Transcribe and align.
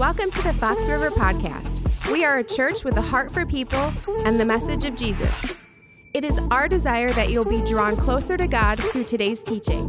Welcome 0.00 0.30
to 0.30 0.42
the 0.42 0.54
Fox 0.54 0.88
River 0.88 1.10
Podcast. 1.10 2.10
We 2.10 2.24
are 2.24 2.38
a 2.38 2.42
church 2.42 2.84
with 2.84 2.96
a 2.96 3.02
heart 3.02 3.30
for 3.30 3.44
people 3.44 3.92
and 4.24 4.40
the 4.40 4.46
message 4.46 4.86
of 4.86 4.96
Jesus. 4.96 5.66
It 6.14 6.24
is 6.24 6.38
our 6.50 6.68
desire 6.68 7.10
that 7.10 7.28
you'll 7.28 7.46
be 7.46 7.62
drawn 7.66 7.98
closer 7.98 8.38
to 8.38 8.48
God 8.48 8.82
through 8.82 9.04
today's 9.04 9.42
teaching. 9.42 9.88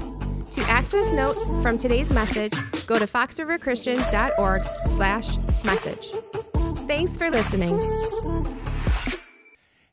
To 0.50 0.62
access 0.64 1.14
notes 1.14 1.50
from 1.62 1.78
today's 1.78 2.12
message, 2.12 2.52
go 2.88 3.00
to 3.00 3.08
foxriverchristian.org 3.08 4.62
slash 4.88 5.38
message. 5.64 6.08
Thanks 6.90 7.16
for 7.16 7.30
listening. 7.30 7.80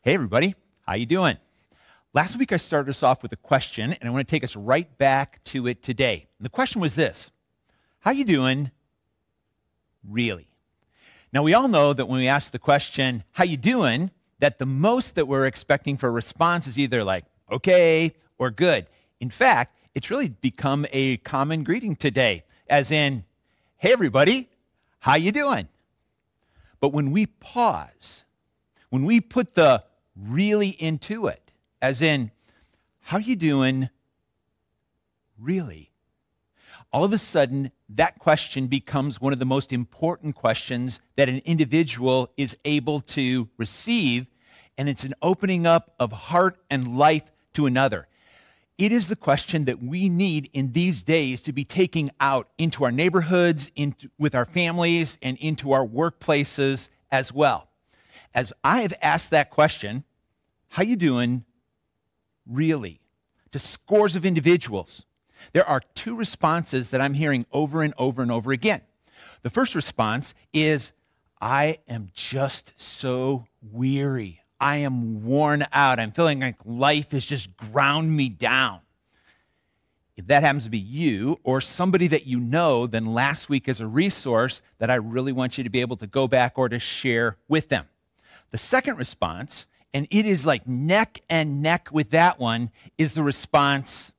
Hey 0.02 0.14
everybody, 0.14 0.56
how 0.84 0.94
you 0.94 1.06
doing? 1.06 1.36
Last 2.12 2.36
week 2.36 2.50
I 2.50 2.56
started 2.56 2.90
us 2.90 3.04
off 3.04 3.22
with 3.22 3.32
a 3.34 3.36
question 3.36 3.92
and 3.92 4.08
I 4.08 4.12
want 4.12 4.26
to 4.26 4.30
take 4.32 4.42
us 4.42 4.56
right 4.56 4.98
back 4.98 5.44
to 5.44 5.68
it 5.68 5.80
today. 5.80 6.26
And 6.40 6.44
the 6.44 6.50
question 6.50 6.80
was 6.80 6.96
this: 6.96 7.30
How 8.00 8.10
you 8.10 8.24
doing 8.24 8.72
really? 10.06 10.48
Now 11.32 11.42
we 11.42 11.54
all 11.54 11.68
know 11.68 11.92
that 11.92 12.06
when 12.06 12.20
we 12.20 12.28
ask 12.28 12.52
the 12.52 12.58
question, 12.58 13.24
how 13.32 13.44
you 13.44 13.56
doing, 13.56 14.10
that 14.38 14.58
the 14.58 14.66
most 14.66 15.14
that 15.14 15.26
we're 15.26 15.46
expecting 15.46 15.96
for 15.96 16.08
a 16.08 16.12
response 16.12 16.66
is 16.66 16.78
either 16.78 17.04
like 17.04 17.24
okay 17.50 18.14
or 18.38 18.50
good. 18.50 18.86
In 19.20 19.30
fact, 19.30 19.76
it's 19.94 20.10
really 20.10 20.28
become 20.28 20.86
a 20.92 21.16
common 21.18 21.64
greeting 21.64 21.96
today, 21.96 22.44
as 22.68 22.90
in, 22.90 23.24
hey 23.78 23.92
everybody, 23.92 24.48
how 25.00 25.16
you 25.16 25.32
doing? 25.32 25.68
But 26.80 26.92
when 26.92 27.10
we 27.10 27.26
pause, 27.26 28.24
when 28.90 29.04
we 29.04 29.20
put 29.20 29.54
the 29.54 29.84
really 30.16 30.68
into 30.68 31.26
it, 31.26 31.50
as 31.82 32.00
in, 32.00 32.30
how 33.00 33.18
you 33.18 33.36
doing 33.36 33.88
really? 35.38 35.90
All 36.92 37.04
of 37.04 37.12
a 37.12 37.18
sudden, 37.18 37.70
that 37.88 38.18
question 38.18 38.66
becomes 38.66 39.20
one 39.20 39.32
of 39.32 39.38
the 39.38 39.46
most 39.46 39.72
important 39.72 40.34
questions 40.34 41.00
that 41.16 41.28
an 41.28 41.40
individual 41.44 42.30
is 42.36 42.56
able 42.64 43.00
to 43.00 43.48
receive, 43.56 44.26
and 44.76 44.88
it's 44.88 45.04
an 45.04 45.14
opening 45.22 45.66
up 45.66 45.94
of 45.98 46.12
heart 46.12 46.56
and 46.70 46.98
life 46.98 47.24
to 47.54 47.66
another. 47.66 48.06
It 48.76 48.92
is 48.92 49.08
the 49.08 49.16
question 49.16 49.64
that 49.64 49.82
we 49.82 50.08
need 50.08 50.50
in 50.52 50.72
these 50.72 51.02
days 51.02 51.40
to 51.42 51.52
be 51.52 51.64
taking 51.64 52.10
out 52.20 52.48
into 52.58 52.84
our 52.84 52.92
neighborhoods, 52.92 53.70
into, 53.74 54.10
with 54.18 54.34
our 54.34 54.44
families, 54.44 55.18
and 55.20 55.36
into 55.38 55.72
our 55.72 55.84
workplaces 55.84 56.88
as 57.10 57.32
well. 57.32 57.68
As 58.34 58.52
I 58.62 58.82
have 58.82 58.94
asked 59.02 59.30
that 59.30 59.50
question, 59.50 60.04
how 60.68 60.82
you 60.82 60.94
doing 60.94 61.44
really? 62.46 63.00
To 63.52 63.58
scores 63.58 64.14
of 64.14 64.26
individuals, 64.26 65.06
there 65.52 65.68
are 65.68 65.82
two 65.94 66.16
responses 66.16 66.90
that 66.90 67.00
I'm 67.00 67.14
hearing 67.14 67.46
over 67.52 67.82
and 67.82 67.94
over 67.98 68.22
and 68.22 68.30
over 68.32 68.52
again. 68.52 68.82
The 69.42 69.50
first 69.50 69.74
response 69.74 70.34
is, 70.52 70.92
I 71.40 71.78
am 71.88 72.10
just 72.14 72.72
so 72.76 73.46
weary. 73.62 74.42
I 74.60 74.78
am 74.78 75.24
worn 75.24 75.66
out. 75.72 76.00
I'm 76.00 76.10
feeling 76.10 76.40
like 76.40 76.56
life 76.64 77.12
has 77.12 77.24
just 77.24 77.56
ground 77.56 78.16
me 78.16 78.28
down. 78.28 78.80
If 80.16 80.26
that 80.26 80.42
happens 80.42 80.64
to 80.64 80.70
be 80.70 80.78
you 80.78 81.38
or 81.44 81.60
somebody 81.60 82.08
that 82.08 82.26
you 82.26 82.40
know, 82.40 82.88
then 82.88 83.14
last 83.14 83.48
week 83.48 83.68
is 83.68 83.80
a 83.80 83.86
resource 83.86 84.62
that 84.78 84.90
I 84.90 84.96
really 84.96 85.30
want 85.30 85.58
you 85.58 85.64
to 85.64 85.70
be 85.70 85.80
able 85.80 85.96
to 85.98 86.08
go 86.08 86.26
back 86.26 86.58
or 86.58 86.68
to 86.68 86.80
share 86.80 87.36
with 87.46 87.68
them. 87.68 87.86
The 88.50 88.58
second 88.58 88.98
response, 88.98 89.68
and 89.94 90.08
it 90.10 90.26
is 90.26 90.44
like 90.44 90.66
neck 90.66 91.20
and 91.30 91.62
neck 91.62 91.90
with 91.92 92.10
that 92.10 92.40
one, 92.40 92.70
is 92.96 93.12
the 93.12 93.22
response 93.22 94.12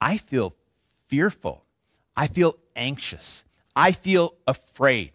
I 0.00 0.16
feel 0.16 0.54
fearful. 1.08 1.64
I 2.16 2.26
feel 2.26 2.56
anxious. 2.76 3.44
I 3.74 3.92
feel 3.92 4.34
afraid. 4.46 5.12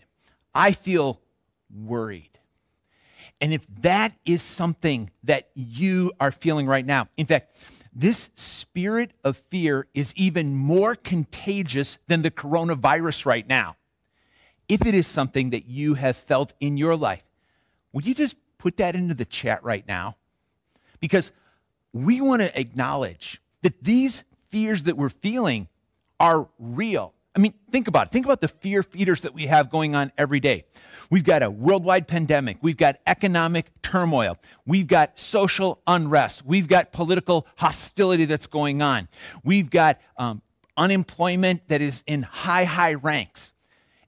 I 0.53 0.71
feel 0.71 1.19
worried. 1.73 2.29
And 3.41 3.53
if 3.53 3.65
that 3.81 4.13
is 4.25 4.41
something 4.41 5.11
that 5.23 5.49
you 5.53 6.13
are 6.19 6.31
feeling 6.31 6.65
right 6.65 6.85
now, 6.85 7.09
in 7.17 7.25
fact, 7.25 7.57
this 7.93 8.29
spirit 8.35 9.11
of 9.23 9.37
fear 9.49 9.87
is 9.93 10.13
even 10.15 10.55
more 10.55 10.95
contagious 10.95 11.97
than 12.07 12.21
the 12.21 12.31
coronavirus 12.31 13.25
right 13.25 13.47
now. 13.47 13.75
If 14.69 14.85
it 14.85 14.95
is 14.95 15.07
something 15.07 15.49
that 15.49 15.65
you 15.65 15.95
have 15.95 16.15
felt 16.15 16.53
in 16.59 16.77
your 16.77 16.95
life, 16.95 17.23
would 17.91 18.07
you 18.07 18.15
just 18.15 18.35
put 18.57 18.77
that 18.77 18.95
into 18.95 19.13
the 19.13 19.25
chat 19.25 19.63
right 19.63 19.85
now? 19.87 20.15
Because 20.99 21.31
we 21.91 22.21
want 22.21 22.41
to 22.41 22.59
acknowledge 22.59 23.41
that 23.61 23.83
these 23.83 24.23
fears 24.53 24.83
that 24.83 24.97
we're 24.97 25.09
feeling 25.09 25.67
are 26.19 26.47
real. 26.59 27.11
I 27.35 27.39
mean, 27.39 27.55
think 27.71 27.87
about 27.87 28.07
it. 28.07 28.11
Think 28.11 28.25
about 28.25 28.39
the 28.39 28.47
fear 28.47 28.83
feeders 28.83 29.21
that 29.21 29.33
we 29.33 29.47
have 29.47 29.71
going 29.71 29.95
on 29.95 30.11
every 30.15 30.39
day. 30.39 30.65
We've 31.09 31.23
got 31.23 31.41
a 31.41 31.49
worldwide 31.49 32.07
pandemic. 32.07 32.57
We've 32.61 32.77
got 32.77 32.99
economic 33.07 33.65
turmoil. 33.81 34.37
We've 34.67 34.85
got 34.85 35.19
social 35.19 35.81
unrest. 35.87 36.45
We've 36.45 36.67
got 36.67 36.91
political 36.91 37.47
hostility 37.55 38.25
that's 38.25 38.45
going 38.45 38.83
on. 38.83 39.07
We've 39.43 39.71
got 39.71 39.99
um, 40.17 40.43
unemployment 40.77 41.67
that 41.69 41.81
is 41.81 42.03
in 42.05 42.21
high, 42.21 42.65
high 42.65 42.93
ranks. 42.93 43.53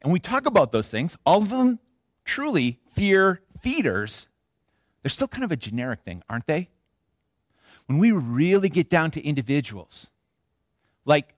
And 0.04 0.14
we 0.14 0.20
talk 0.20 0.46
about 0.46 0.72
those 0.72 0.90
things, 0.90 1.18
all 1.26 1.40
of 1.40 1.50
them 1.50 1.80
truly 2.24 2.80
fear 2.94 3.42
feeders. 3.62 4.28
They're 5.02 5.10
still 5.10 5.28
kind 5.28 5.44
of 5.44 5.52
a 5.52 5.58
generic 5.58 6.02
thing, 6.02 6.22
aren't 6.30 6.46
they? 6.46 6.70
When 7.88 7.98
we 7.98 8.12
really 8.12 8.70
get 8.70 8.92
down 8.92 9.10
to 9.12 9.24
individuals, 9.26 10.12
like 11.06 11.36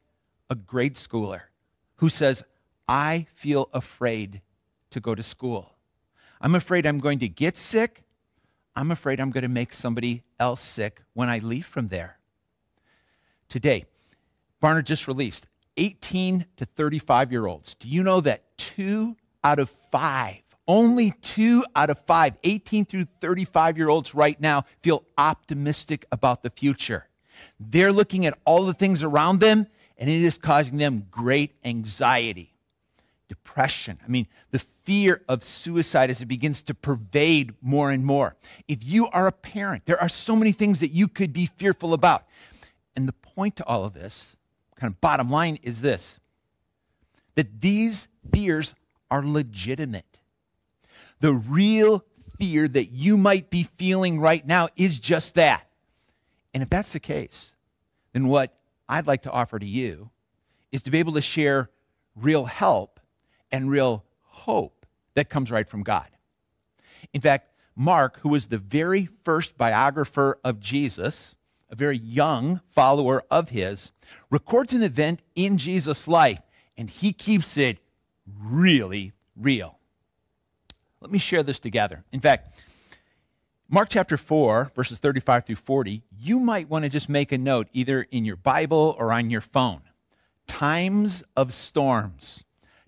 a 0.49 0.55
grade 0.55 0.95
schooler 0.95 1.41
who 1.97 2.09
says, 2.09 2.43
I 2.87 3.27
feel 3.33 3.69
afraid 3.73 4.41
to 4.91 4.99
go 4.99 5.13
to 5.13 5.23
school. 5.23 5.75
I'm 6.39 6.55
afraid 6.55 6.85
I'm 6.85 6.99
going 6.99 7.19
to 7.19 7.27
get 7.27 7.57
sick. 7.57 8.03
I'm 8.75 8.91
afraid 8.91 9.19
I'm 9.19 9.31
going 9.31 9.43
to 9.43 9.49
make 9.49 9.73
somebody 9.73 10.23
else 10.39 10.61
sick 10.61 11.01
when 11.13 11.29
I 11.29 11.39
leave 11.39 11.65
from 11.65 11.87
there. 11.87 12.17
Today, 13.49 13.85
Barna 14.61 14.83
just 14.83 15.07
released 15.07 15.47
18 15.77 16.45
to 16.57 16.65
35 16.65 17.31
year 17.31 17.45
olds. 17.45 17.75
Do 17.75 17.89
you 17.89 18.03
know 18.03 18.21
that 18.21 18.57
two 18.57 19.15
out 19.43 19.59
of 19.59 19.69
five, 19.91 20.41
only 20.67 21.11
two 21.21 21.65
out 21.75 21.89
of 21.89 21.99
five, 21.99 22.35
18 22.43 22.85
through 22.85 23.05
35 23.19 23.77
year 23.77 23.89
olds 23.89 24.13
right 24.13 24.39
now 24.39 24.65
feel 24.81 25.03
optimistic 25.17 26.05
about 26.11 26.43
the 26.43 26.49
future? 26.49 27.07
They're 27.59 27.93
looking 27.93 28.25
at 28.25 28.37
all 28.45 28.65
the 28.65 28.73
things 28.73 29.03
around 29.03 29.39
them 29.39 29.67
and 29.97 30.09
it 30.09 30.21
is 30.21 30.37
causing 30.37 30.77
them 30.77 31.07
great 31.09 31.53
anxiety, 31.63 32.53
depression. 33.27 33.99
I 34.03 34.07
mean, 34.07 34.27
the 34.51 34.59
fear 34.59 35.23
of 35.27 35.43
suicide 35.43 36.09
as 36.09 36.21
it 36.21 36.27
begins 36.27 36.61
to 36.63 36.73
pervade 36.73 37.53
more 37.61 37.91
and 37.91 38.05
more. 38.05 38.35
If 38.67 38.83
you 38.83 39.07
are 39.07 39.27
a 39.27 39.31
parent, 39.31 39.85
there 39.85 39.99
are 40.01 40.09
so 40.09 40.35
many 40.35 40.51
things 40.51 40.79
that 40.79 40.91
you 40.91 41.07
could 41.07 41.33
be 41.33 41.47
fearful 41.47 41.93
about. 41.93 42.25
And 42.95 43.07
the 43.07 43.13
point 43.13 43.55
to 43.57 43.65
all 43.65 43.85
of 43.85 43.93
this, 43.93 44.35
kind 44.75 44.93
of 44.93 45.01
bottom 45.01 45.29
line, 45.29 45.59
is 45.61 45.81
this 45.81 46.19
that 47.35 47.61
these 47.61 48.07
fears 48.33 48.73
are 49.11 49.23
legitimate. 49.23 50.19
The 51.19 51.33
real 51.33 52.03
fear 52.39 52.67
that 52.67 52.91
you 52.91 53.15
might 53.15 53.51
be 53.51 53.63
feeling 53.63 54.19
right 54.19 54.45
now 54.45 54.69
is 54.75 54.99
just 54.99 55.35
that. 55.35 55.66
And 56.53 56.63
if 56.63 56.69
that's 56.69 56.91
the 56.91 56.99
case, 56.99 57.55
then 58.13 58.27
what 58.27 58.57
I'd 58.89 59.07
like 59.07 59.23
to 59.23 59.31
offer 59.31 59.59
to 59.59 59.65
you 59.65 60.09
is 60.71 60.81
to 60.83 60.91
be 60.91 60.99
able 60.99 61.13
to 61.13 61.21
share 61.21 61.69
real 62.15 62.45
help 62.45 62.99
and 63.51 63.69
real 63.69 64.03
hope 64.23 64.85
that 65.13 65.29
comes 65.29 65.51
right 65.51 65.67
from 65.67 65.83
God. 65.83 66.07
In 67.13 67.21
fact, 67.21 67.51
Mark, 67.75 68.19
who 68.21 68.29
was 68.29 68.47
the 68.47 68.57
very 68.57 69.07
first 69.23 69.57
biographer 69.57 70.39
of 70.43 70.59
Jesus, 70.59 71.35
a 71.69 71.75
very 71.75 71.97
young 71.97 72.61
follower 72.69 73.23
of 73.29 73.49
his, 73.49 73.91
records 74.29 74.73
an 74.73 74.81
event 74.81 75.21
in 75.35 75.57
Jesus' 75.57 76.07
life 76.07 76.41
and 76.77 76.89
he 76.89 77.13
keeps 77.13 77.57
it 77.57 77.79
really 78.39 79.13
real. 79.35 79.77
Let 81.01 81.11
me 81.11 81.19
share 81.19 81.43
this 81.43 81.59
together. 81.59 82.03
In 82.11 82.19
fact, 82.19 82.63
Mark 83.69 83.89
chapter 83.89 84.15
4, 84.15 84.71
verses 84.77 84.97
35 84.97 85.45
through 85.45 85.55
40, 85.57 86.01
you 86.17 86.39
might 86.39 86.69
want 86.69 86.85
to 86.85 86.89
just 86.89 87.09
make 87.09 87.33
a 87.33 87.37
note 87.37 87.67
either 87.73 88.03
in 88.11 88.23
your 88.23 88.37
Bible 88.37 88.95
or 88.97 89.11
on 89.11 89.29
your 89.29 89.41
phone. 89.41 89.81
Times 90.47 91.21
of 91.35 91.53
storms, 91.53 92.45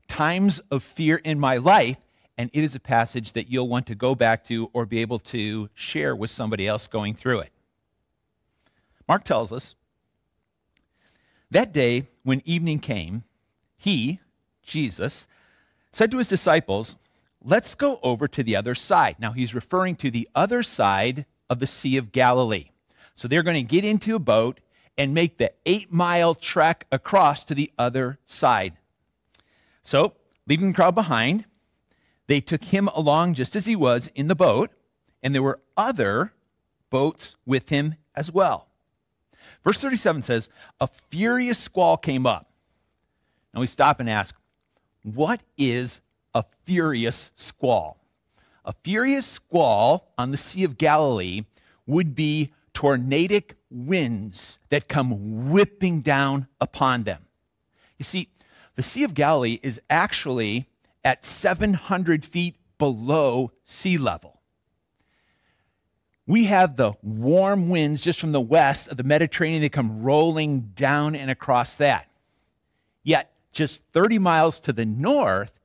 times 0.07 0.61
of 0.71 0.81
fear 0.81 1.17
in 1.17 1.37
my 1.37 1.57
life, 1.57 1.97
and 2.37 2.49
it 2.53 2.63
is 2.63 2.75
a 2.75 2.79
passage 2.79 3.33
that 3.33 3.51
you'll 3.51 3.67
want 3.67 3.87
to 3.87 3.95
go 3.95 4.15
back 4.15 4.45
to 4.45 4.69
or 4.71 4.85
be 4.85 4.99
able 4.99 5.19
to 5.19 5.69
share 5.73 6.15
with 6.15 6.31
somebody 6.31 6.65
else 6.65 6.87
going 6.87 7.13
through 7.13 7.39
it. 7.39 7.51
Mark 9.05 9.25
tells 9.25 9.51
us 9.51 9.75
that 11.51 11.73
day 11.73 12.05
when 12.23 12.41
evening 12.45 12.79
came, 12.79 13.25
he, 13.77 14.21
Jesus, 14.63 15.27
said 15.91 16.09
to 16.11 16.19
his 16.19 16.29
disciples, 16.29 16.95
let's 17.43 17.75
go 17.75 17.99
over 18.03 18.27
to 18.27 18.43
the 18.43 18.55
other 18.55 18.75
side. 18.75 19.15
Now, 19.19 19.31
he's 19.31 19.55
referring 19.55 19.95
to 19.97 20.11
the 20.11 20.27
other 20.35 20.63
side 20.63 21.25
of 21.49 21.59
the 21.59 21.67
Sea 21.67 21.97
of 21.97 22.11
Galilee. 22.11 22.69
So 23.15 23.27
they're 23.27 23.43
going 23.43 23.65
to 23.65 23.69
get 23.69 23.83
into 23.83 24.15
a 24.15 24.19
boat 24.19 24.59
and 24.97 25.13
make 25.13 25.37
the 25.37 25.53
eight 25.65 25.91
mile 25.91 26.35
trek 26.35 26.85
across 26.91 27.43
to 27.45 27.55
the 27.55 27.71
other 27.77 28.19
side. 28.25 28.73
So, 29.83 30.13
leaving 30.45 30.69
the 30.69 30.75
crowd 30.75 30.95
behind, 30.95 31.45
they 32.27 32.41
took 32.41 32.65
him 32.65 32.87
along 32.89 33.33
just 33.33 33.55
as 33.55 33.65
he 33.65 33.75
was 33.75 34.09
in 34.13 34.27
the 34.27 34.35
boat, 34.35 34.71
and 35.23 35.33
there 35.33 35.41
were 35.41 35.61
other 35.75 36.33
boats 36.89 37.35
with 37.45 37.69
him 37.69 37.95
as 38.15 38.31
well. 38.31 38.67
Verse 39.63 39.77
37 39.77 40.23
says, 40.23 40.49
A 40.79 40.87
furious 40.87 41.57
squall 41.57 41.97
came 41.97 42.25
up. 42.25 42.51
Now 43.53 43.61
we 43.61 43.67
stop 43.67 43.99
and 43.99 44.09
ask, 44.09 44.35
What 45.03 45.41
is 45.57 46.01
a 46.33 46.43
furious 46.65 47.31
squall? 47.35 47.97
A 48.65 48.73
furious 48.83 49.25
squall 49.25 50.13
on 50.17 50.31
the 50.31 50.37
Sea 50.37 50.63
of 50.63 50.77
Galilee 50.77 51.45
would 51.85 52.15
be 52.15 52.51
tornadic 52.73 53.55
winds 53.71 54.59
that 54.69 54.87
come 54.87 55.49
whipping 55.51 56.01
down 56.01 56.47
upon 56.61 57.03
them. 57.03 57.25
You 57.97 58.03
see, 58.03 58.29
the 58.75 58.83
Sea 58.83 59.03
of 59.03 59.13
Galilee 59.13 59.59
is 59.63 59.81
actually 59.89 60.67
at 61.03 61.25
700 61.25 62.23
feet 62.23 62.55
below 62.77 63.51
sea 63.65 63.97
level. 63.97 64.39
We 66.25 66.45
have 66.45 66.75
the 66.75 66.93
warm 67.01 67.69
winds 67.69 68.01
just 68.01 68.19
from 68.19 68.31
the 68.31 68.39
west 68.39 68.87
of 68.87 68.97
the 68.97 69.03
Mediterranean 69.03 69.63
that 69.63 69.71
come 69.71 70.03
rolling 70.03 70.61
down 70.75 71.15
and 71.15 71.31
across 71.31 71.75
that. 71.75 72.07
Yet, 73.03 73.33
just 73.51 73.83
30 73.93 74.19
miles 74.19 74.59
to 74.61 74.71
the 74.71 74.85
north 74.85 75.58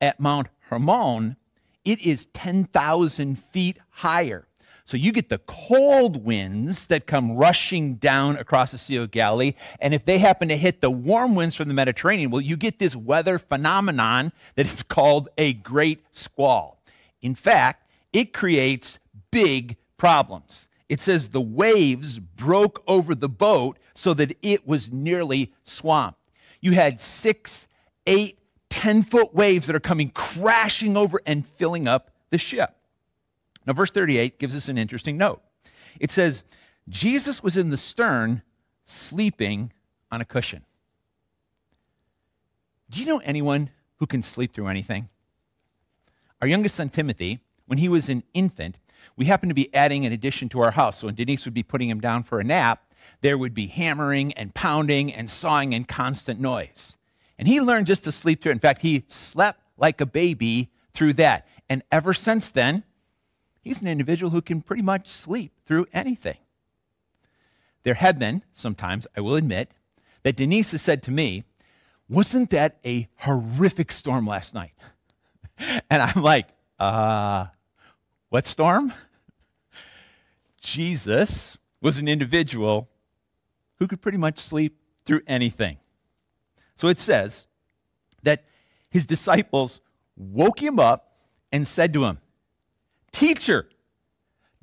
at 0.00 0.20
Mount 0.20 0.48
Hermon, 0.70 1.36
it 1.84 2.00
is 2.00 2.26
10,000 2.26 3.36
feet 3.36 3.78
higher. 3.90 4.46
So 4.84 4.96
you 4.96 5.12
get 5.12 5.28
the 5.28 5.38
cold 5.38 6.24
winds 6.24 6.86
that 6.86 7.06
come 7.06 7.32
rushing 7.32 7.96
down 7.96 8.38
across 8.38 8.72
the 8.72 8.78
Sea 8.78 8.96
of 8.96 9.10
Galilee. 9.10 9.52
And 9.80 9.92
if 9.92 10.06
they 10.06 10.16
happen 10.16 10.48
to 10.48 10.56
hit 10.56 10.80
the 10.80 10.90
warm 10.90 11.34
winds 11.34 11.54
from 11.54 11.68
the 11.68 11.74
Mediterranean, 11.74 12.30
well, 12.30 12.40
you 12.40 12.56
get 12.56 12.78
this 12.78 12.96
weather 12.96 13.38
phenomenon 13.38 14.32
that 14.54 14.66
is 14.66 14.82
called 14.82 15.28
a 15.36 15.52
great 15.52 16.02
squall. 16.12 16.82
In 17.20 17.34
fact, 17.34 17.86
it 18.14 18.32
creates 18.32 18.98
big 19.30 19.76
problems. 19.98 20.68
It 20.88 21.02
says 21.02 21.28
the 21.28 21.40
waves 21.40 22.18
broke 22.18 22.82
over 22.86 23.14
the 23.14 23.28
boat 23.28 23.78
so 23.94 24.14
that 24.14 24.38
it 24.40 24.66
was 24.66 24.90
nearly 24.90 25.52
swamped. 25.64 26.18
You 26.62 26.72
had 26.72 27.00
six, 27.00 27.68
eight, 28.06 28.37
ten 28.70 29.02
foot 29.02 29.34
waves 29.34 29.66
that 29.66 29.76
are 29.76 29.80
coming 29.80 30.10
crashing 30.10 30.96
over 30.96 31.20
and 31.26 31.46
filling 31.46 31.88
up 31.88 32.10
the 32.30 32.38
ship. 32.38 32.74
Now, 33.66 33.72
verse 33.72 33.90
38 33.90 34.38
gives 34.38 34.56
us 34.56 34.68
an 34.68 34.78
interesting 34.78 35.16
note. 35.16 35.42
It 36.00 36.10
says, 36.10 36.42
Jesus 36.88 37.42
was 37.42 37.56
in 37.56 37.70
the 37.70 37.76
stern 37.76 38.42
sleeping 38.86 39.72
on 40.10 40.20
a 40.20 40.24
cushion. 40.24 40.64
Do 42.90 43.00
you 43.00 43.06
know 43.06 43.18
anyone 43.18 43.70
who 43.96 44.06
can 44.06 44.22
sleep 44.22 44.54
through 44.54 44.68
anything? 44.68 45.08
Our 46.40 46.48
youngest 46.48 46.76
son, 46.76 46.88
Timothy, 46.88 47.40
when 47.66 47.78
he 47.78 47.88
was 47.88 48.08
an 48.08 48.22
infant, 48.32 48.78
we 49.16 49.26
happened 49.26 49.50
to 49.50 49.54
be 49.54 49.74
adding 49.74 50.06
an 50.06 50.12
addition 50.12 50.48
to 50.50 50.62
our 50.62 50.70
house. 50.70 50.98
So 50.98 51.08
when 51.08 51.14
Denise 51.14 51.44
would 51.44 51.54
be 51.54 51.62
putting 51.62 51.90
him 51.90 52.00
down 52.00 52.22
for 52.22 52.40
a 52.40 52.44
nap, 52.44 52.90
there 53.20 53.36
would 53.36 53.52
be 53.52 53.66
hammering 53.66 54.32
and 54.34 54.54
pounding 54.54 55.12
and 55.12 55.28
sawing 55.28 55.74
and 55.74 55.86
constant 55.86 56.40
noise. 56.40 56.96
And 57.38 57.46
he 57.46 57.60
learned 57.60 57.86
just 57.86 58.04
to 58.04 58.12
sleep 58.12 58.42
through. 58.42 58.52
In 58.52 58.58
fact, 58.58 58.82
he 58.82 59.04
slept 59.08 59.60
like 59.76 60.00
a 60.00 60.06
baby 60.06 60.70
through 60.92 61.14
that. 61.14 61.46
And 61.68 61.82
ever 61.92 62.12
since 62.12 62.50
then, 62.50 62.82
he's 63.60 63.80
an 63.80 63.86
individual 63.86 64.30
who 64.30 64.42
can 64.42 64.60
pretty 64.60 64.82
much 64.82 65.06
sleep 65.06 65.52
through 65.66 65.86
anything. 65.92 66.38
There 67.84 67.94
have 67.94 68.18
been, 68.18 68.42
sometimes, 68.52 69.06
I 69.16 69.20
will 69.20 69.36
admit, 69.36 69.70
that 70.24 70.36
Denise 70.36 70.72
has 70.72 70.82
said 70.82 71.02
to 71.04 71.10
me, 71.10 71.44
Wasn't 72.08 72.50
that 72.50 72.78
a 72.84 73.08
horrific 73.18 73.92
storm 73.92 74.26
last 74.26 74.54
night? 74.54 74.72
And 75.90 76.02
I'm 76.02 76.22
like, 76.22 76.48
Uh, 76.78 77.46
what 78.28 78.46
storm? 78.46 78.92
Jesus 80.60 81.58
was 81.80 81.98
an 81.98 82.08
individual 82.08 82.88
who 83.78 83.86
could 83.86 84.00
pretty 84.00 84.18
much 84.18 84.38
sleep 84.38 84.76
through 85.04 85.22
anything. 85.26 85.78
So 86.78 86.86
it 86.86 87.00
says 87.00 87.48
that 88.22 88.44
his 88.88 89.04
disciples 89.04 89.80
woke 90.16 90.62
him 90.62 90.78
up 90.78 91.12
and 91.50 91.66
said 91.66 91.92
to 91.94 92.04
him, 92.04 92.20
Teacher, 93.10 93.68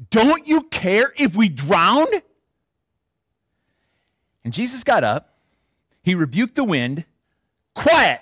don't 0.10 0.48
you 0.48 0.64
care 0.64 1.14
if 1.18 1.36
we 1.36 1.50
drown? 1.50 2.08
And 4.46 4.54
Jesus 4.54 4.84
got 4.84 5.04
up, 5.04 5.38
he 6.04 6.16
rebuked 6.16 6.56
the 6.56 6.64
wind, 6.64 7.04
quiet. 7.74 8.22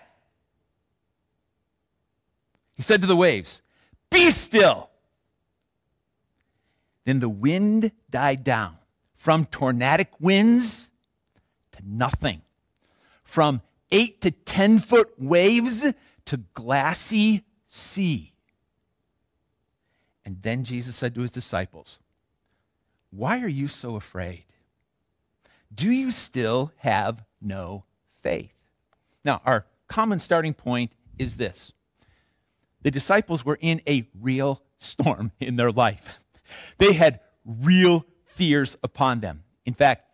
He 2.73 2.81
said 2.81 3.01
to 3.01 3.07
the 3.07 3.15
waves, 3.15 3.61
Be 4.09 4.31
still. 4.31 4.89
Then 7.05 7.19
the 7.19 7.29
wind 7.29 7.91
died 8.09 8.43
down 8.43 8.77
from 9.15 9.45
tornadic 9.45 10.09
winds 10.19 10.89
to 11.73 11.79
nothing, 11.85 12.41
from 13.23 13.61
eight 13.93 14.19
to 14.21 14.31
10 14.31 14.79
foot 14.79 15.13
waves 15.17 15.85
to 16.25 16.37
glassy 16.53 17.45
sea. 17.67 18.33
And 20.25 20.41
then 20.41 20.63
Jesus 20.63 20.95
said 20.95 21.15
to 21.15 21.21
his 21.21 21.31
disciples, 21.31 21.99
Why 23.11 23.41
are 23.41 23.47
you 23.47 23.67
so 23.67 23.95
afraid? 23.95 24.45
Do 25.73 25.91
you 25.91 26.11
still 26.11 26.71
have 26.77 27.23
no 27.41 27.85
faith? 28.21 28.53
Now, 29.23 29.41
our 29.45 29.65
common 29.87 30.19
starting 30.19 30.53
point 30.53 30.91
is 31.17 31.37
this 31.37 31.71
the 32.81 32.91
disciples 32.91 33.45
were 33.45 33.57
in 33.61 33.81
a 33.87 34.09
real 34.19 34.61
storm 34.77 35.31
in 35.39 35.55
their 35.55 35.71
life, 35.71 36.19
they 36.77 36.93
had 36.93 37.19
real 37.45 38.05
fears 38.25 38.75
upon 38.83 39.19
them. 39.19 39.43
In 39.65 39.73
fact, 39.73 40.09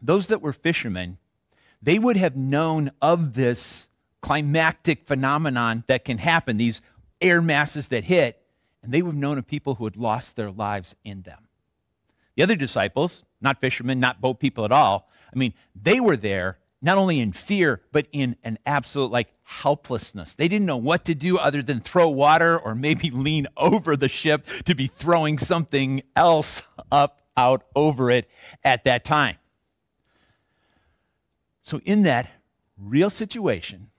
those 0.00 0.28
that 0.28 0.40
were 0.40 0.52
fishermen, 0.52 1.18
they 1.82 1.98
would 1.98 2.16
have 2.16 2.36
known 2.36 2.90
of 3.00 3.34
this 3.34 3.88
climactic 4.20 5.06
phenomenon 5.06 5.84
that 5.86 6.04
can 6.04 6.18
happen, 6.18 6.56
these 6.56 6.82
air 7.20 7.40
masses 7.40 7.88
that 7.88 8.04
hit, 8.04 8.42
and 8.82 8.92
they 8.92 9.02
would 9.02 9.14
have 9.14 9.20
known 9.20 9.38
of 9.38 9.46
people 9.46 9.76
who 9.76 9.84
had 9.84 9.96
lost 9.96 10.36
their 10.36 10.50
lives 10.50 10.94
in 11.04 11.22
them. 11.22 11.48
The 12.36 12.42
other 12.42 12.56
disciples, 12.56 13.24
not 13.40 13.60
fishermen, 13.60 14.00
not 14.00 14.20
boat 14.20 14.40
people 14.40 14.64
at 14.64 14.72
all, 14.72 15.08
I 15.32 15.38
mean, 15.38 15.54
they 15.80 16.00
were 16.00 16.16
there 16.16 16.58
not 16.82 16.98
only 16.98 17.20
in 17.20 17.32
fear, 17.32 17.82
but 17.92 18.06
in 18.12 18.36
an 18.42 18.58
absolute 18.64 19.10
like 19.10 19.28
helplessness. 19.42 20.34
They 20.34 20.48
didn't 20.48 20.66
know 20.66 20.76
what 20.76 21.04
to 21.06 21.14
do 21.14 21.36
other 21.36 21.62
than 21.62 21.80
throw 21.80 22.08
water 22.08 22.58
or 22.58 22.74
maybe 22.74 23.10
lean 23.12 23.46
over 23.56 23.96
the 23.96 24.08
ship 24.08 24.46
to 24.64 24.74
be 24.74 24.86
throwing 24.86 25.38
something 25.38 26.02
else 26.16 26.62
up 26.90 27.20
out 27.36 27.64
over 27.74 28.10
it 28.10 28.28
at 28.64 28.84
that 28.84 29.04
time. 29.04 29.36
So, 31.62 31.80
in 31.84 32.02
that 32.02 32.30
real 32.78 33.10
situation, 33.10 33.90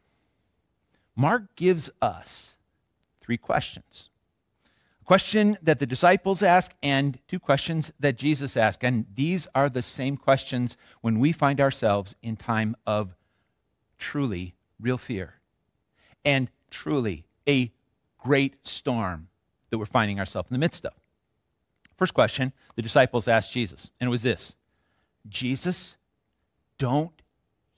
Mark 1.16 1.56
gives 1.56 1.90
us 2.02 2.58
three 3.22 3.38
questions 3.38 4.10
a 5.02 5.06
question 5.06 5.58
that 5.62 5.80
the 5.80 5.86
disciples 5.86 6.44
ask 6.44 6.74
and 6.82 7.20
two 7.28 7.40
questions 7.40 7.92
that 8.00 8.18
Jesus 8.18 8.56
asked. 8.56 8.84
And 8.84 9.06
these 9.14 9.48
are 9.54 9.70
the 9.70 9.82
same 9.82 10.16
questions 10.16 10.78
when 11.02 11.20
we 11.20 11.32
find 11.32 11.60
ourselves 11.60 12.16
in 12.22 12.38
time 12.38 12.76
of 12.86 13.16
truly 13.98 14.56
real 14.80 14.98
fear 14.98 15.40
and 16.24 16.50
truly 16.70 17.26
a 17.48 17.72
great 18.20 18.66
storm 18.66 19.28
that 19.70 19.78
we're 19.78 19.86
finding 19.86 20.20
ourselves 20.20 20.50
in 20.50 20.54
the 20.54 20.60
midst 20.60 20.86
of. 20.86 20.94
First 21.98 22.14
question 22.14 22.54
the 22.76 22.82
disciples 22.82 23.28
asked 23.28 23.52
Jesus, 23.52 23.92
and 24.00 24.08
it 24.08 24.12
was 24.12 24.22
this 24.22 24.56
Jesus, 25.30 25.98
don't 26.78 27.21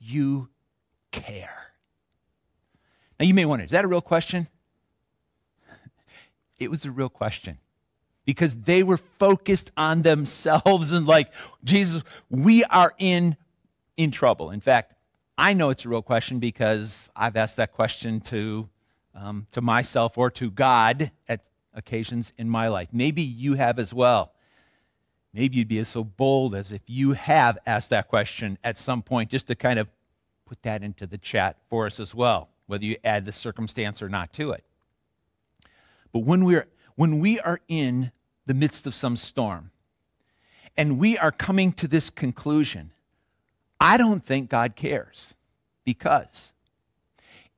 you 0.03 0.49
care? 1.11 1.71
Now 3.19 3.25
you 3.25 3.33
may 3.33 3.45
wonder, 3.45 3.65
is 3.65 3.71
that 3.71 3.85
a 3.85 3.87
real 3.87 4.01
question? 4.01 4.47
It 6.59 6.69
was 6.69 6.85
a 6.85 6.91
real 6.91 7.09
question 7.09 7.57
because 8.25 8.55
they 8.55 8.83
were 8.83 8.97
focused 8.97 9.71
on 9.75 10.01
themselves 10.01 10.91
and 10.91 11.05
like, 11.05 11.31
Jesus, 11.63 12.03
we 12.29 12.63
are 12.65 12.93
in, 12.97 13.35
in 13.97 14.11
trouble. 14.11 14.51
In 14.51 14.61
fact, 14.61 14.93
I 15.37 15.53
know 15.53 15.71
it's 15.71 15.83
a 15.83 15.89
real 15.89 16.01
question 16.01 16.39
because 16.39 17.09
I've 17.15 17.35
asked 17.35 17.57
that 17.57 17.73
question 17.73 18.21
to, 18.21 18.69
um, 19.15 19.47
to 19.51 19.61
myself 19.61 20.17
or 20.17 20.29
to 20.31 20.51
God 20.51 21.11
at 21.27 21.41
occasions 21.73 22.31
in 22.37 22.49
my 22.49 22.67
life. 22.67 22.89
Maybe 22.91 23.23
you 23.23 23.55
have 23.55 23.79
as 23.79 23.93
well. 23.93 24.32
Maybe 25.33 25.57
you'd 25.57 25.67
be 25.67 25.79
as 25.79 25.89
so 25.89 26.03
bold 26.03 26.53
as 26.53 26.71
if 26.71 26.81
you 26.87 27.13
have 27.13 27.57
asked 27.65 27.89
that 27.89 28.07
question 28.07 28.57
at 28.63 28.77
some 28.77 29.01
point, 29.01 29.31
just 29.31 29.47
to 29.47 29.55
kind 29.55 29.79
of 29.79 29.87
put 30.45 30.61
that 30.63 30.83
into 30.83 31.07
the 31.07 31.17
chat 31.17 31.57
for 31.69 31.87
us 31.87 31.99
as 31.99 32.13
well, 32.13 32.49
whether 32.67 32.85
you 32.85 32.97
add 33.03 33.25
the 33.25 33.31
circumstance 33.31 34.01
or 34.01 34.09
not 34.09 34.31
to 34.33 34.51
it. 34.51 34.63
But 36.11 36.19
when 36.19 36.45
we're 36.45 36.67
when 36.95 37.19
we 37.19 37.39
are 37.39 37.59
in 37.67 38.11
the 38.45 38.53
midst 38.53 38.85
of 38.85 38.93
some 38.93 39.17
storm 39.17 39.71
and 40.77 40.99
we 40.99 41.17
are 41.17 41.31
coming 41.31 41.71
to 41.73 41.87
this 41.87 42.11
conclusion, 42.11 42.91
I 43.79 43.97
don't 43.97 44.23
think 44.23 44.49
God 44.49 44.75
cares. 44.75 45.33
Because 45.83 46.53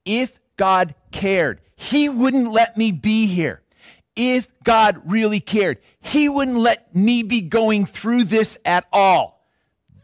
if 0.05 0.39
God 0.57 0.95
cared, 1.11 1.59
He 1.75 2.07
wouldn't 2.07 2.51
let 2.51 2.77
me 2.77 2.91
be 2.91 3.27
here. 3.27 3.61
If 4.15 4.47
God 4.63 5.01
really 5.05 5.39
cared, 5.39 5.79
He 5.99 6.29
wouldn't 6.29 6.57
let 6.57 6.95
me 6.95 7.23
be 7.23 7.41
going 7.41 7.85
through 7.85 8.25
this 8.25 8.57
at 8.63 8.85
all. 8.91 9.45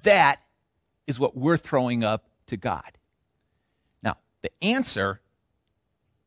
That 0.03 0.41
is 1.07 1.19
what 1.19 1.35
we're 1.35 1.57
throwing 1.57 2.03
up 2.03 2.25
to 2.47 2.57
God. 2.57 2.97
Now, 4.03 4.17
the 4.41 4.51
answer 4.61 5.21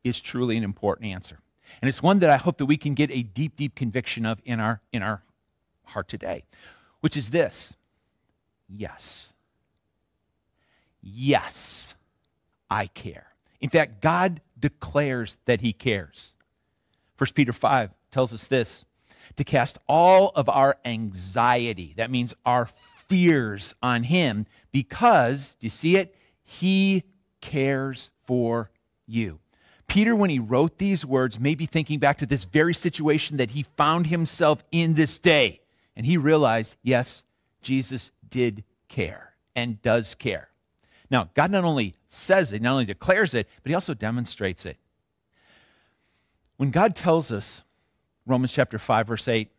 is 0.03 0.21
truly 0.21 0.57
an 0.57 0.63
important 0.63 1.11
answer. 1.11 1.39
And 1.81 1.89
it's 1.89 2.01
one 2.01 2.19
that 2.19 2.29
I 2.29 2.37
hope 2.37 2.57
that 2.57 2.65
we 2.65 2.77
can 2.77 2.93
get 2.93 3.11
a 3.11 3.23
deep, 3.23 3.55
deep 3.55 3.75
conviction 3.75 4.25
of 4.25 4.41
in 4.45 4.59
our, 4.59 4.81
in 4.93 5.03
our 5.03 5.23
heart 5.85 6.07
today, 6.07 6.45
which 7.01 7.17
is 7.17 7.29
this 7.31 7.75
yes. 8.67 9.33
Yes, 11.01 11.93
I 12.69 12.87
care. 12.87 13.27
In 13.61 13.69
fact, 13.69 14.01
God 14.01 14.41
declares 14.59 15.37
that 15.45 15.61
he 15.61 15.71
cares. 15.73 16.34
1 17.17 17.29
Peter 17.33 17.53
5 17.53 17.91
tells 18.11 18.33
us 18.33 18.47
this 18.47 18.85
to 19.37 19.43
cast 19.43 19.77
all 19.87 20.31
of 20.35 20.47
our 20.49 20.77
anxiety, 20.85 21.93
that 21.97 22.11
means 22.11 22.33
our 22.45 22.67
fears, 23.07 23.73
on 23.81 24.03
him 24.03 24.45
because, 24.71 25.55
do 25.55 25.67
you 25.67 25.71
see 25.71 25.95
it? 25.95 26.15
He 26.43 27.03
cares 27.41 28.09
for 28.23 28.71
you. 29.05 29.39
Peter, 29.87 30.15
when 30.15 30.29
he 30.29 30.39
wrote 30.39 30.77
these 30.77 31.05
words, 31.05 31.39
may 31.39 31.55
be 31.55 31.65
thinking 31.65 31.99
back 31.99 32.17
to 32.17 32.25
this 32.25 32.43
very 32.43 32.73
situation 32.73 33.37
that 33.37 33.51
he 33.51 33.63
found 33.63 34.07
himself 34.07 34.63
in 34.71 34.95
this 34.95 35.17
day. 35.19 35.61
And 35.95 36.05
he 36.05 36.17
realized, 36.17 36.75
yes, 36.81 37.23
Jesus 37.61 38.11
did 38.27 38.63
care 38.89 39.35
and 39.55 39.81
does 39.81 40.15
care. 40.15 40.49
Now, 41.09 41.29
God 41.35 41.51
not 41.51 41.63
only 41.63 41.95
says 42.07 42.51
it, 42.51 42.61
not 42.61 42.73
only 42.73 42.85
declares 42.85 43.33
it, 43.33 43.47
but 43.61 43.69
he 43.69 43.75
also 43.75 43.93
demonstrates 43.93 44.65
it. 44.65 44.77
When 46.57 46.71
God 46.71 46.95
tells 46.95 47.31
us, 47.31 47.63
Romans 48.25 48.51
chapter 48.51 48.79
5, 48.79 49.07
verse 49.07 49.27
8, 49.27 49.49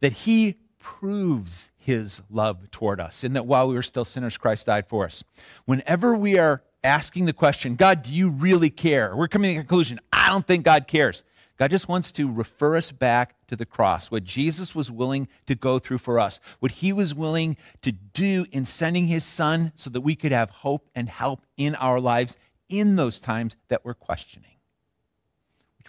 that 0.00 0.12
he 0.12 0.56
proves 0.78 1.70
his 1.76 2.22
love 2.30 2.70
toward 2.70 3.00
us, 3.00 3.24
and 3.24 3.34
that 3.34 3.46
while 3.46 3.68
we 3.68 3.74
were 3.74 3.82
still 3.82 4.04
sinners, 4.04 4.36
Christ 4.36 4.66
died 4.66 4.86
for 4.86 5.04
us. 5.04 5.24
Whenever 5.64 6.14
we 6.14 6.38
are 6.38 6.62
asking 6.84 7.24
the 7.24 7.32
question, 7.32 7.74
God, 7.74 8.02
do 8.02 8.12
you 8.12 8.30
really 8.30 8.70
care? 8.70 9.16
We're 9.16 9.28
coming 9.28 9.50
to 9.50 9.54
the 9.54 9.62
conclusion, 9.62 9.98
I 10.12 10.28
don't 10.28 10.46
think 10.46 10.64
God 10.64 10.86
cares. 10.86 11.22
God 11.58 11.72
just 11.72 11.88
wants 11.88 12.12
to 12.12 12.30
refer 12.30 12.76
us 12.76 12.92
back 12.92 13.34
to 13.48 13.56
the 13.56 13.66
cross, 13.66 14.12
what 14.12 14.22
Jesus 14.22 14.76
was 14.76 14.92
willing 14.92 15.26
to 15.46 15.56
go 15.56 15.80
through 15.80 15.98
for 15.98 16.20
us, 16.20 16.38
what 16.60 16.70
he 16.70 16.92
was 16.92 17.14
willing 17.14 17.56
to 17.82 17.90
do 17.90 18.46
in 18.52 18.64
sending 18.64 19.08
his 19.08 19.24
son 19.24 19.72
so 19.74 19.90
that 19.90 20.02
we 20.02 20.14
could 20.14 20.30
have 20.30 20.50
hope 20.50 20.88
and 20.94 21.08
help 21.08 21.44
in 21.56 21.74
our 21.74 21.98
lives 21.98 22.36
in 22.68 22.94
those 22.94 23.18
times 23.18 23.56
that 23.68 23.84
we're 23.84 23.94
questioning. 23.94 24.57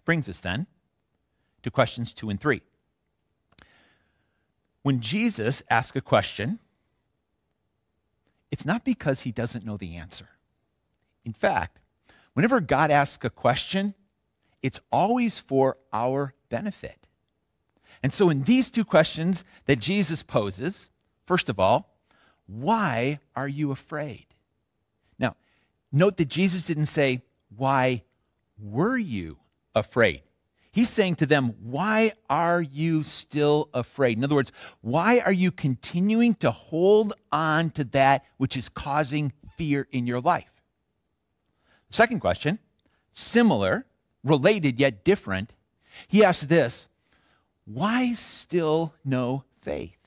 Brings 0.10 0.28
us 0.28 0.40
then 0.40 0.66
to 1.62 1.70
questions 1.70 2.14
two 2.14 2.32
and 2.32 2.42
three. 2.42 2.64
When 4.82 5.02
Jesus 5.02 5.62
asks 5.70 5.96
a 5.96 6.02
question, 6.02 6.58
it's 8.50 8.66
not 8.66 8.84
because 8.84 9.22
he 9.22 9.32
doesn't 9.32 9.64
know 9.64 9.78
the 9.78 9.96
answer. 9.96 10.30
In 11.24 11.32
fact, 11.32 11.78
whenever 12.34 12.60
God 12.60 12.90
asks 12.90 13.24
a 13.24 13.30
question, 13.30 13.94
it's 14.64 14.80
always 14.92 15.38
for 15.38 15.78
our 15.94 16.34
benefit. 16.50 17.06
And 18.02 18.12
so, 18.12 18.32
in 18.32 18.46
these 18.46 18.72
two 18.72 18.84
questions 18.84 19.44
that 19.68 19.78
Jesus 19.78 20.24
poses, 20.24 20.90
first 21.28 21.50
of 21.50 21.60
all, 21.60 22.00
why 22.48 23.20
are 23.36 23.48
you 23.48 23.70
afraid? 23.70 24.26
Now, 25.20 25.36
note 25.92 26.18
that 26.18 26.30
Jesus 26.30 26.64
didn't 26.64 26.88
say, 26.88 27.22
Why 27.56 28.02
were 28.58 28.98
you 28.98 29.38
afraid? 29.80 30.22
He's 30.72 30.90
saying 30.90 31.16
to 31.16 31.26
them, 31.26 31.56
Why 31.62 32.14
are 32.30 32.62
you 32.62 33.04
still 33.04 33.70
afraid? 33.74 34.18
In 34.18 34.24
other 34.24 34.36
words, 34.36 34.52
why 34.82 35.20
are 35.20 35.34
you 35.34 35.52
continuing 35.52 36.36
to 36.36 36.52
hold 36.52 37.14
on 37.32 37.72
to 37.72 37.84
that 37.86 38.26
which 38.38 38.56
is 38.56 38.70
causing 38.70 39.34
fear 39.58 39.88
in 39.92 40.06
your 40.06 40.22
life? 40.22 40.62
Second 41.90 42.20
question, 42.20 42.60
similar, 43.12 43.88
related 44.24 44.80
yet 44.80 45.04
different. 45.04 45.54
He 46.08 46.24
asks 46.24 46.44
this 46.44 46.88
Why 47.66 48.14
still 48.14 48.94
no 49.04 49.44
faith? 49.62 49.98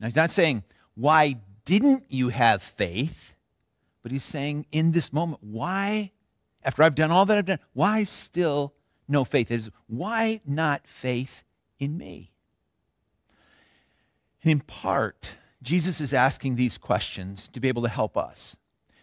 Now, 0.00 0.06
he's 0.06 0.16
not 0.16 0.30
saying, 0.30 0.64
Why 0.94 1.36
didn't 1.64 2.04
you 2.08 2.30
have 2.30 2.62
faith? 2.62 3.34
But 4.02 4.12
he's 4.12 4.24
saying, 4.24 4.66
In 4.72 4.92
this 4.92 5.12
moment, 5.12 5.42
why, 5.42 6.12
after 6.64 6.82
I've 6.82 6.94
done 6.94 7.10
all 7.10 7.26
that 7.26 7.36
I've 7.36 7.44
done, 7.44 7.58
why 7.74 8.04
still 8.04 8.72
no 9.08 9.24
faith? 9.24 9.50
It 9.50 9.56
is, 9.56 9.70
why 9.86 10.40
not 10.46 10.86
faith 10.86 11.44
in 11.78 11.96
me? 11.96 12.32
In 14.42 14.60
part, 14.60 15.32
Jesus 15.62 16.00
is 16.00 16.12
asking 16.12 16.56
these 16.56 16.78
questions 16.78 17.48
to 17.48 17.60
be 17.60 17.68
able 17.68 17.82
to 17.82 17.88
help 17.88 18.16
us 18.16 18.56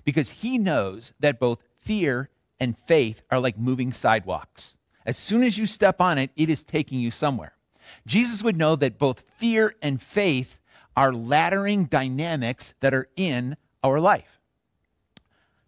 because 0.06 0.30
he 0.30 0.58
knows 0.58 1.12
that 1.20 1.40
both 1.40 1.60
fear 1.78 2.30
and 2.60 2.78
faith 2.78 3.22
are 3.30 3.40
like 3.40 3.58
moving 3.58 3.92
sidewalks. 3.92 4.78
As 5.06 5.18
soon 5.18 5.44
as 5.44 5.58
you 5.58 5.66
step 5.66 6.00
on 6.00 6.18
it, 6.18 6.32
it 6.36 6.50
is 6.50 6.64
taking 6.64 7.00
you 7.00 7.12
somewhere. 7.12 7.54
Jesus 8.08 8.42
would 8.42 8.58
know 8.58 8.76
that 8.78 8.98
both 8.98 9.24
fear 9.38 9.76
and 9.82 10.02
faith 10.02 10.58
are 10.96 11.12
laddering 11.12 11.90
dynamics 11.90 12.74
that 12.80 12.94
are 12.94 13.10
in 13.16 13.58
our 13.84 14.00
life. 14.00 14.40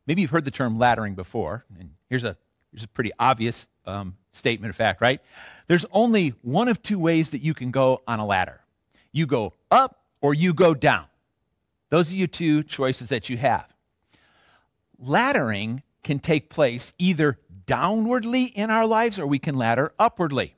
Maybe 0.07 0.21
you've 0.21 0.31
heard 0.31 0.45
the 0.45 0.51
term 0.51 0.77
laddering 0.77 1.15
before, 1.15 1.65
and 1.79 1.91
here's 2.09 2.23
a, 2.23 2.37
here's 2.71 2.83
a 2.83 2.87
pretty 2.87 3.11
obvious 3.19 3.67
um, 3.85 4.15
statement 4.35 4.69
of 4.69 4.75
fact, 4.75 5.01
right? 5.01 5.21
There's 5.67 5.85
only 5.91 6.33
one 6.41 6.67
of 6.67 6.81
two 6.81 6.99
ways 6.99 7.31
that 7.31 7.41
you 7.41 7.53
can 7.53 7.71
go 7.71 8.01
on 8.07 8.19
a 8.19 8.25
ladder 8.25 8.61
you 9.15 9.25
go 9.25 9.53
up 9.71 10.03
or 10.19 10.33
you 10.33 10.53
go 10.53 10.73
down. 10.73 11.05
Those 11.89 12.11
are 12.11 12.17
your 12.17 12.27
two 12.27 12.63
choices 12.63 13.09
that 13.09 13.29
you 13.29 13.37
have. 13.37 13.65
Laddering 15.01 15.81
can 16.03 16.19
take 16.19 16.49
place 16.49 16.91
either 16.99 17.39
downwardly 17.65 18.51
in 18.53 18.69
our 18.69 18.85
lives 18.85 19.17
or 19.17 19.25
we 19.25 19.39
can 19.39 19.55
ladder 19.55 19.93
upwardly. 19.97 20.55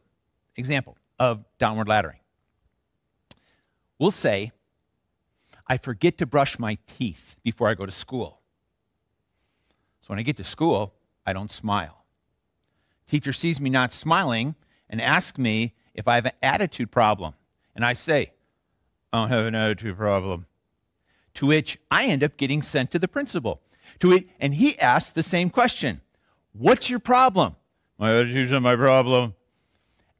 Example 0.55 0.97
of 1.19 1.45
downward 1.59 1.87
laddering. 1.87 2.19
We'll 3.99 4.11
say, 4.11 4.51
I 5.67 5.77
forget 5.77 6.17
to 6.17 6.25
brush 6.25 6.57
my 6.57 6.79
teeth 6.97 7.35
before 7.43 7.69
I 7.69 7.75
go 7.75 7.85
to 7.85 7.91
school. 7.91 8.41
So 10.01 10.07
when 10.07 10.19
I 10.19 10.23
get 10.23 10.37
to 10.37 10.43
school, 10.43 10.93
I 11.25 11.33
don't 11.33 11.51
smile. 11.51 11.96
Teacher 13.07 13.33
sees 13.33 13.61
me 13.61 13.69
not 13.69 13.93
smiling 13.93 14.55
and 14.89 15.01
asks 15.01 15.37
me 15.37 15.73
if 15.93 16.07
I 16.07 16.15
have 16.15 16.25
an 16.25 16.33
attitude 16.41 16.91
problem. 16.91 17.33
And 17.75 17.85
I 17.85 17.93
say, 17.93 18.31
I 19.13 19.21
don't 19.21 19.29
have 19.29 19.45
an 19.45 19.55
attitude 19.55 19.97
problem. 19.97 20.45
To 21.35 21.47
which 21.47 21.79
I 21.89 22.05
end 22.05 22.23
up 22.23 22.37
getting 22.37 22.61
sent 22.61 22.91
to 22.91 22.99
the 22.99 23.07
principal. 23.07 23.61
To 23.99 24.11
it, 24.11 24.27
and 24.39 24.55
he 24.55 24.77
asks 24.79 25.11
the 25.11 25.23
same 25.23 25.49
question 25.49 26.01
What's 26.53 26.89
your 26.89 26.99
problem? 26.99 27.55
My 27.97 28.13
attitude's 28.19 28.51
not 28.51 28.61
my 28.61 28.75
problem. 28.75 29.35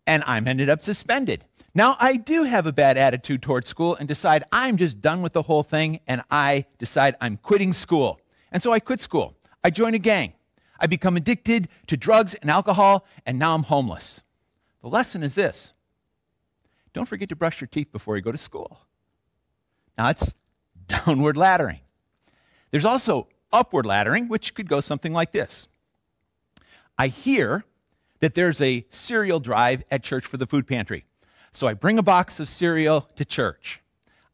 And 0.06 0.24
I'm 0.26 0.48
ended 0.48 0.70
up 0.70 0.82
suspended. 0.82 1.44
Now, 1.76 1.98
I 2.00 2.16
do 2.16 2.44
have 2.44 2.66
a 2.66 2.72
bad 2.72 2.98
attitude 2.98 3.42
towards 3.42 3.68
school 3.68 3.96
and 3.96 4.08
decide 4.08 4.46
I'm 4.52 4.78
just 4.78 5.02
done 5.02 5.22
with 5.22 5.34
the 5.34 5.44
whole 5.44 5.64
thing 5.64 6.00
and 6.08 6.24
I 6.32 6.66
decide 6.80 7.16
I'm 7.20 7.38
quitting 7.38 7.74
school. 7.74 8.22
And 8.52 8.64
so 8.64 8.72
I 8.72 8.80
quit 8.80 9.02
school. 9.02 9.36
I 9.64 9.70
join 9.70 9.94
a 9.94 10.00
gang. 10.00 10.34
I 10.80 10.88
become 10.88 11.18
addicted 11.18 11.70
to 11.88 11.98
drugs 11.98 12.36
and 12.36 12.50
alcohol, 12.50 13.06
and 13.26 13.40
now 13.40 13.56
I'm 13.56 13.64
homeless. 13.64 14.24
The 14.82 14.90
lesson 14.90 15.24
is 15.24 15.36
this 15.36 15.74
don't 16.94 17.06
forget 17.06 17.30
to 17.30 17.36
brush 17.36 17.62
your 17.62 17.68
teeth 17.68 17.92
before 17.92 18.16
you 18.16 18.22
go 18.22 18.32
to 18.32 18.38
school. 18.38 18.80
Now, 19.98 20.10
it's 20.10 20.34
downward 20.88 21.36
laddering. 21.36 21.82
There's 22.72 22.86
also 22.86 23.28
upward 23.52 23.86
laddering, 23.86 24.28
which 24.30 24.54
could 24.54 24.68
go 24.68 24.82
something 24.82 25.14
like 25.14 25.32
this 25.32 25.68
I 26.98 27.08
hear 27.08 27.64
that 28.20 28.34
there's 28.34 28.62
a 28.62 28.86
cereal 28.90 29.40
drive 29.40 29.84
at 29.92 30.04
church 30.04 30.26
for 30.26 30.38
the 30.38 30.48
food 30.48 30.68
pantry. 30.68 31.06
So 31.52 31.68
I 31.68 31.74
bring 31.74 31.98
a 31.98 32.04
box 32.04 32.40
of 32.40 32.50
cereal 32.50 33.02
to 33.16 33.26
church. 33.26 33.82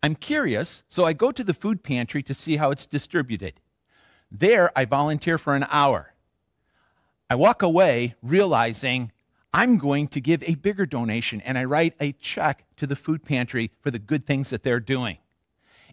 I'm 0.01 0.15
curious, 0.15 0.83
so 0.87 1.05
I 1.05 1.13
go 1.13 1.31
to 1.31 1.43
the 1.43 1.53
food 1.53 1.83
pantry 1.83 2.23
to 2.23 2.33
see 2.33 2.57
how 2.57 2.71
it's 2.71 2.85
distributed. 2.85 3.59
There, 4.31 4.71
I 4.75 4.85
volunteer 4.85 5.37
for 5.37 5.55
an 5.55 5.65
hour. 5.69 6.12
I 7.33 7.35
walk 7.35 7.63
away 7.63 8.13
realizing 8.21 9.11
I'm 9.51 9.79
going 9.79 10.07
to 10.09 10.21
give 10.21 10.43
a 10.43 10.53
bigger 10.53 10.85
donation, 10.85 11.41
and 11.41 11.57
I 11.57 11.63
write 11.63 11.95
a 11.99 12.11
check 12.11 12.63
to 12.77 12.85
the 12.85 12.95
food 12.95 13.23
pantry 13.23 13.71
for 13.79 13.89
the 13.89 13.97
good 13.97 14.27
things 14.27 14.51
that 14.51 14.61
they're 14.61 14.79
doing. 14.79 15.17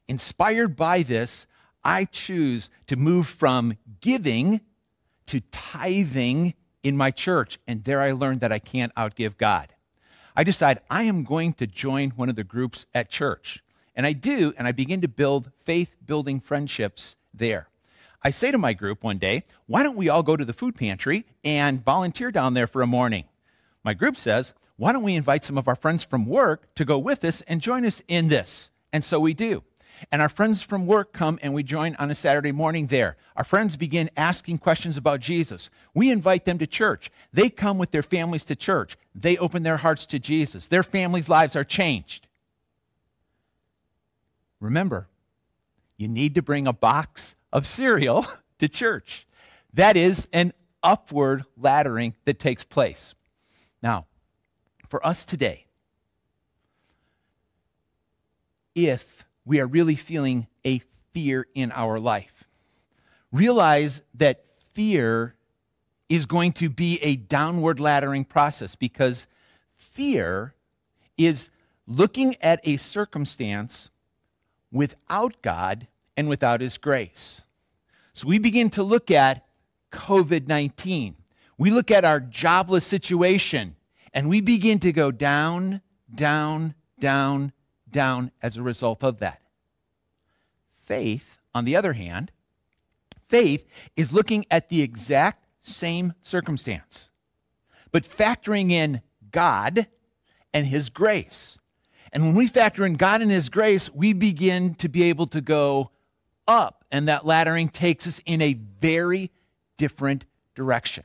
Inspired 0.06 0.76
by 0.76 1.02
this, 1.02 1.46
I 1.82 2.04
choose 2.04 2.68
to 2.88 2.96
move 2.96 3.26
from 3.26 3.78
giving 4.02 4.60
to 5.28 5.40
tithing 5.50 6.52
in 6.82 6.98
my 6.98 7.10
church. 7.10 7.58
And 7.66 7.84
there 7.84 8.02
I 8.02 8.12
learned 8.12 8.40
that 8.40 8.52
I 8.52 8.58
can't 8.58 8.94
outgive 8.94 9.38
God. 9.38 9.72
I 10.36 10.44
decide 10.44 10.80
I 10.90 11.04
am 11.04 11.24
going 11.24 11.54
to 11.54 11.66
join 11.66 12.10
one 12.10 12.28
of 12.28 12.36
the 12.36 12.44
groups 12.44 12.84
at 12.92 13.08
church. 13.08 13.64
And 13.96 14.06
I 14.06 14.12
do, 14.12 14.52
and 14.58 14.68
I 14.68 14.72
begin 14.72 15.00
to 15.00 15.08
build 15.08 15.52
faith 15.64 15.96
building 16.04 16.38
friendships 16.38 17.16
there. 17.32 17.70
I 18.22 18.30
say 18.30 18.50
to 18.50 18.58
my 18.58 18.74
group 18.74 19.02
one 19.02 19.18
day, 19.18 19.44
why 19.66 19.82
don't 19.82 19.96
we 19.96 20.08
all 20.08 20.22
go 20.22 20.36
to 20.36 20.44
the 20.44 20.52
food 20.52 20.74
pantry 20.74 21.24
and 21.42 21.84
volunteer 21.84 22.30
down 22.30 22.54
there 22.54 22.66
for 22.66 22.82
a 22.82 22.86
morning? 22.86 23.24
My 23.82 23.94
group 23.94 24.16
says, 24.16 24.52
why 24.76 24.92
don't 24.92 25.02
we 25.02 25.14
invite 25.14 25.44
some 25.44 25.56
of 25.58 25.68
our 25.68 25.76
friends 25.76 26.02
from 26.02 26.26
work 26.26 26.74
to 26.74 26.84
go 26.84 26.98
with 26.98 27.24
us 27.24 27.42
and 27.42 27.60
join 27.60 27.84
us 27.84 28.02
in 28.08 28.28
this? 28.28 28.70
And 28.92 29.04
so 29.04 29.20
we 29.20 29.34
do. 29.34 29.62
And 30.10 30.22
our 30.22 30.28
friends 30.28 30.62
from 30.62 30.86
work 30.86 31.12
come 31.12 31.38
and 31.42 31.52
we 31.52 31.62
join 31.62 31.94
on 31.96 32.10
a 32.10 32.14
Saturday 32.14 32.52
morning 32.52 32.86
there. 32.86 33.16
Our 33.36 33.44
friends 33.44 33.76
begin 33.76 34.10
asking 34.16 34.58
questions 34.58 34.96
about 34.96 35.20
Jesus. 35.20 35.68
We 35.94 36.10
invite 36.10 36.46
them 36.46 36.58
to 36.58 36.66
church. 36.66 37.10
They 37.32 37.50
come 37.50 37.78
with 37.78 37.90
their 37.90 38.02
families 38.02 38.44
to 38.44 38.56
church. 38.56 38.96
They 39.14 39.36
open 39.36 39.62
their 39.62 39.78
hearts 39.78 40.06
to 40.06 40.18
Jesus. 40.18 40.66
Their 40.66 40.82
families' 40.82 41.28
lives 41.28 41.54
are 41.56 41.64
changed. 41.64 42.26
Remember, 44.60 45.08
you 45.96 46.08
need 46.08 46.34
to 46.34 46.42
bring 46.42 46.66
a 46.66 46.72
box 46.72 47.34
of 47.52 47.66
cereal 47.66 48.26
to 48.58 48.68
church. 48.68 49.26
That 49.72 49.96
is 49.96 50.28
an 50.32 50.52
upward 50.82 51.44
laddering 51.60 52.14
that 52.24 52.38
takes 52.38 52.64
place. 52.64 53.14
Now, 53.82 54.06
for 54.88 55.04
us 55.06 55.24
today, 55.24 55.66
if 58.74 59.24
we 59.44 59.60
are 59.60 59.66
really 59.66 59.96
feeling 59.96 60.46
a 60.64 60.80
fear 61.12 61.46
in 61.54 61.72
our 61.72 61.98
life, 61.98 62.44
realize 63.32 64.02
that 64.14 64.44
fear 64.72 65.34
is 66.08 66.26
going 66.26 66.52
to 66.52 66.68
be 66.68 66.98
a 67.02 67.16
downward 67.16 67.78
laddering 67.78 68.28
process 68.28 68.74
because 68.74 69.26
fear 69.76 70.54
is 71.16 71.50
looking 71.86 72.36
at 72.40 72.60
a 72.64 72.76
circumstance 72.76 73.90
without 74.72 75.40
God 75.42 75.86
and 76.20 76.28
without 76.28 76.60
His 76.60 76.78
grace. 76.78 77.42
So 78.14 78.28
we 78.28 78.38
begin 78.38 78.70
to 78.70 78.82
look 78.82 79.10
at 79.10 79.46
COVID 79.90 80.46
19. 80.46 81.16
We 81.58 81.70
look 81.70 81.90
at 81.90 82.04
our 82.04 82.20
jobless 82.20 82.86
situation 82.86 83.74
and 84.12 84.28
we 84.28 84.40
begin 84.40 84.78
to 84.80 84.92
go 84.92 85.10
down, 85.10 85.80
down, 86.14 86.74
down, 86.98 87.52
down 87.90 88.30
as 88.42 88.56
a 88.56 88.62
result 88.62 89.02
of 89.02 89.18
that. 89.18 89.40
Faith, 90.84 91.38
on 91.54 91.64
the 91.64 91.74
other 91.74 91.94
hand, 91.94 92.30
faith 93.26 93.64
is 93.96 94.12
looking 94.12 94.44
at 94.50 94.68
the 94.68 94.82
exact 94.82 95.46
same 95.62 96.12
circumstance, 96.20 97.08
but 97.92 98.04
factoring 98.04 98.70
in 98.70 99.00
God 99.30 99.86
and 100.52 100.66
His 100.66 100.90
grace. 100.90 101.58
And 102.12 102.24
when 102.24 102.34
we 102.34 102.46
factor 102.46 102.84
in 102.84 102.94
God 102.94 103.22
and 103.22 103.30
His 103.30 103.48
grace, 103.48 103.88
we 103.90 104.12
begin 104.12 104.74
to 104.74 104.88
be 104.88 105.04
able 105.04 105.26
to 105.28 105.40
go 105.40 105.92
up, 106.50 106.84
and 106.90 107.08
that 107.08 107.22
laddering 107.22 107.72
takes 107.72 108.06
us 108.06 108.20
in 108.26 108.42
a 108.42 108.54
very 108.54 109.30
different 109.76 110.24
direction. 110.54 111.04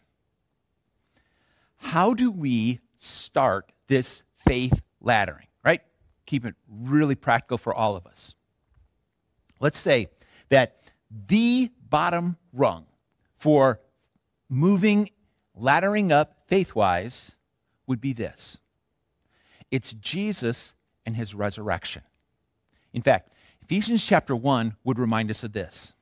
How 1.77 2.13
do 2.13 2.31
we 2.31 2.79
start 2.97 3.71
this 3.87 4.23
faith 4.45 4.81
laddering, 5.03 5.47
right? 5.63 5.81
Keep 6.25 6.45
it 6.45 6.55
really 6.67 7.15
practical 7.15 7.57
for 7.57 7.73
all 7.73 7.95
of 7.95 8.07
us. 8.07 8.33
Let's 9.59 9.77
say 9.77 10.07
that 10.49 10.77
the 11.27 11.71
bottom 11.89 12.37
rung 12.51 12.87
for 13.37 13.79
moving, 14.49 15.09
laddering 15.59 16.11
up 16.11 16.35
faith 16.47 16.73
wise 16.75 17.35
would 17.87 18.01
be 18.01 18.13
this 18.13 18.59
it's 19.69 19.93
Jesus 19.93 20.73
and 21.05 21.15
his 21.15 21.35
resurrection. 21.35 22.01
In 22.93 23.01
fact, 23.01 23.29
Ephesians 23.65 24.05
chapter 24.05 24.35
1 24.35 24.75
would 24.83 24.99
remind 24.99 25.31
us 25.31 25.43
of 25.43 25.53
this. 25.53 25.93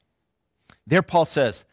There, 0.86 1.02
Paul 1.02 1.24
says, 1.24 1.64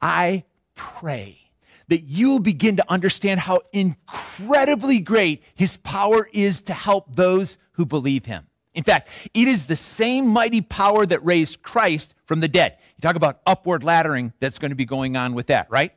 I 0.00 0.44
pray 0.76 1.40
that 1.88 2.04
you'll 2.04 2.38
begin 2.38 2.76
to 2.76 2.88
understand 2.88 3.40
how 3.40 3.62
incredibly 3.72 5.00
great 5.00 5.42
his 5.56 5.76
power 5.78 6.28
is 6.32 6.60
to 6.62 6.72
help 6.72 7.16
those 7.16 7.58
who 7.72 7.84
believe 7.84 8.26
him. 8.26 8.46
In 8.74 8.84
fact, 8.84 9.08
it 9.34 9.48
is 9.48 9.66
the 9.66 9.74
same 9.74 10.28
mighty 10.28 10.60
power 10.60 11.04
that 11.04 11.24
raised 11.24 11.62
Christ 11.62 12.14
from 12.26 12.38
the 12.38 12.46
dead. 12.46 12.76
You 12.96 13.02
talk 13.02 13.16
about 13.16 13.40
upward 13.44 13.82
laddering 13.82 14.32
that's 14.38 14.60
going 14.60 14.70
to 14.70 14.76
be 14.76 14.84
going 14.84 15.16
on 15.16 15.34
with 15.34 15.48
that, 15.48 15.68
right? 15.68 15.92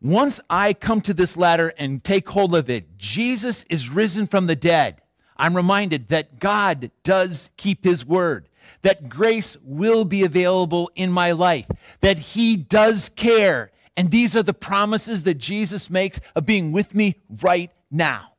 Once 0.00 0.40
I 0.48 0.72
come 0.72 1.02
to 1.02 1.12
this 1.12 1.36
ladder 1.36 1.74
and 1.76 2.02
take 2.02 2.26
hold 2.30 2.54
of 2.54 2.70
it, 2.70 2.96
Jesus 2.96 3.66
is 3.68 3.90
risen 3.90 4.26
from 4.26 4.46
the 4.46 4.56
dead. 4.56 5.02
I'm 5.36 5.54
reminded 5.54 6.08
that 6.08 6.40
God 6.40 6.90
does 7.04 7.50
keep 7.58 7.84
his 7.84 8.06
word, 8.06 8.48
that 8.82 9.08
grace 9.08 9.56
will 9.62 10.04
be 10.04 10.22
available 10.22 10.90
in 10.94 11.10
my 11.10 11.32
life, 11.32 11.66
that 12.00 12.18
he 12.18 12.56
does 12.56 13.10
care, 13.10 13.70
and 13.96 14.10
these 14.10 14.34
are 14.34 14.42
the 14.42 14.54
promises 14.54 15.24
that 15.24 15.34
Jesus 15.34 15.90
makes 15.90 16.20
of 16.34 16.46
being 16.46 16.72
with 16.72 16.94
me 16.94 17.16
right 17.42 17.70
now. 17.90 18.32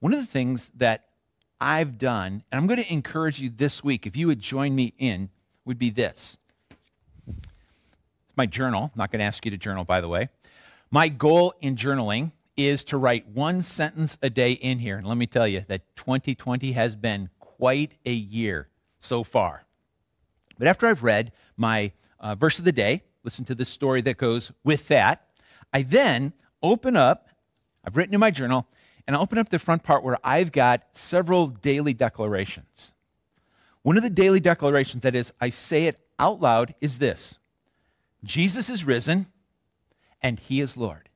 One 0.00 0.12
of 0.12 0.20
the 0.20 0.26
things 0.26 0.70
that 0.76 1.06
I've 1.60 1.98
done, 1.98 2.44
and 2.50 2.58
I'm 2.58 2.66
going 2.66 2.82
to 2.82 2.92
encourage 2.92 3.40
you 3.40 3.50
this 3.50 3.82
week, 3.82 4.06
if 4.06 4.16
you 4.16 4.26
would 4.26 4.40
join 4.40 4.74
me 4.74 4.92
in, 4.98 5.30
would 5.64 5.78
be 5.78 5.90
this. 5.90 6.36
It's 7.26 8.36
my 8.36 8.46
journal. 8.46 8.84
I'm 8.84 8.98
not 8.98 9.10
going 9.10 9.20
to 9.20 9.24
ask 9.24 9.44
you 9.44 9.50
to 9.50 9.56
journal, 9.56 9.84
by 9.84 10.00
the 10.00 10.08
way. 10.08 10.28
My 10.90 11.08
goal 11.08 11.54
in 11.60 11.76
journaling 11.76 12.32
is 12.56 12.84
to 12.84 12.96
write 12.96 13.26
one 13.28 13.62
sentence 13.62 14.16
a 14.22 14.30
day 14.30 14.52
in 14.52 14.78
here. 14.78 14.96
And 14.96 15.06
let 15.06 15.16
me 15.16 15.26
tell 15.26 15.48
you 15.48 15.64
that 15.68 15.96
2020 15.96 16.72
has 16.72 16.94
been 16.96 17.30
quite 17.58 17.92
a 18.04 18.12
year 18.12 18.68
so 19.00 19.22
far. 19.22 19.64
But 20.58 20.68
after 20.68 20.86
I've 20.86 21.02
read 21.02 21.32
my 21.56 21.92
uh, 22.20 22.34
verse 22.34 22.58
of 22.58 22.64
the 22.64 22.72
day, 22.72 23.02
listen 23.22 23.44
to 23.46 23.54
the 23.54 23.64
story 23.64 24.00
that 24.02 24.16
goes 24.16 24.52
with 24.62 24.88
that. 24.88 25.26
I 25.72 25.82
then 25.82 26.32
open 26.62 26.96
up, 26.96 27.28
I've 27.84 27.96
written 27.96 28.14
in 28.14 28.20
my 28.20 28.30
journal, 28.30 28.66
and 29.06 29.14
I 29.14 29.18
open 29.18 29.38
up 29.38 29.50
the 29.50 29.58
front 29.58 29.82
part 29.82 30.02
where 30.02 30.18
I've 30.24 30.52
got 30.52 30.84
several 30.92 31.48
daily 31.48 31.92
declarations. 31.92 32.92
One 33.82 33.96
of 33.96 34.02
the 34.02 34.10
daily 34.10 34.40
declarations, 34.40 35.02
that 35.02 35.14
is, 35.14 35.32
I 35.40 35.50
say 35.50 35.86
it 35.86 36.00
out 36.18 36.40
loud, 36.40 36.74
is 36.80 36.98
this 36.98 37.38
Jesus 38.24 38.70
is 38.70 38.84
risen 38.84 39.26
and 40.22 40.40
he 40.40 40.60
is 40.60 40.76
Lord. 40.76 41.10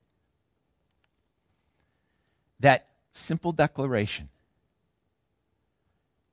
That 2.59 2.87
simple 3.13 3.51
declaration 3.51 4.29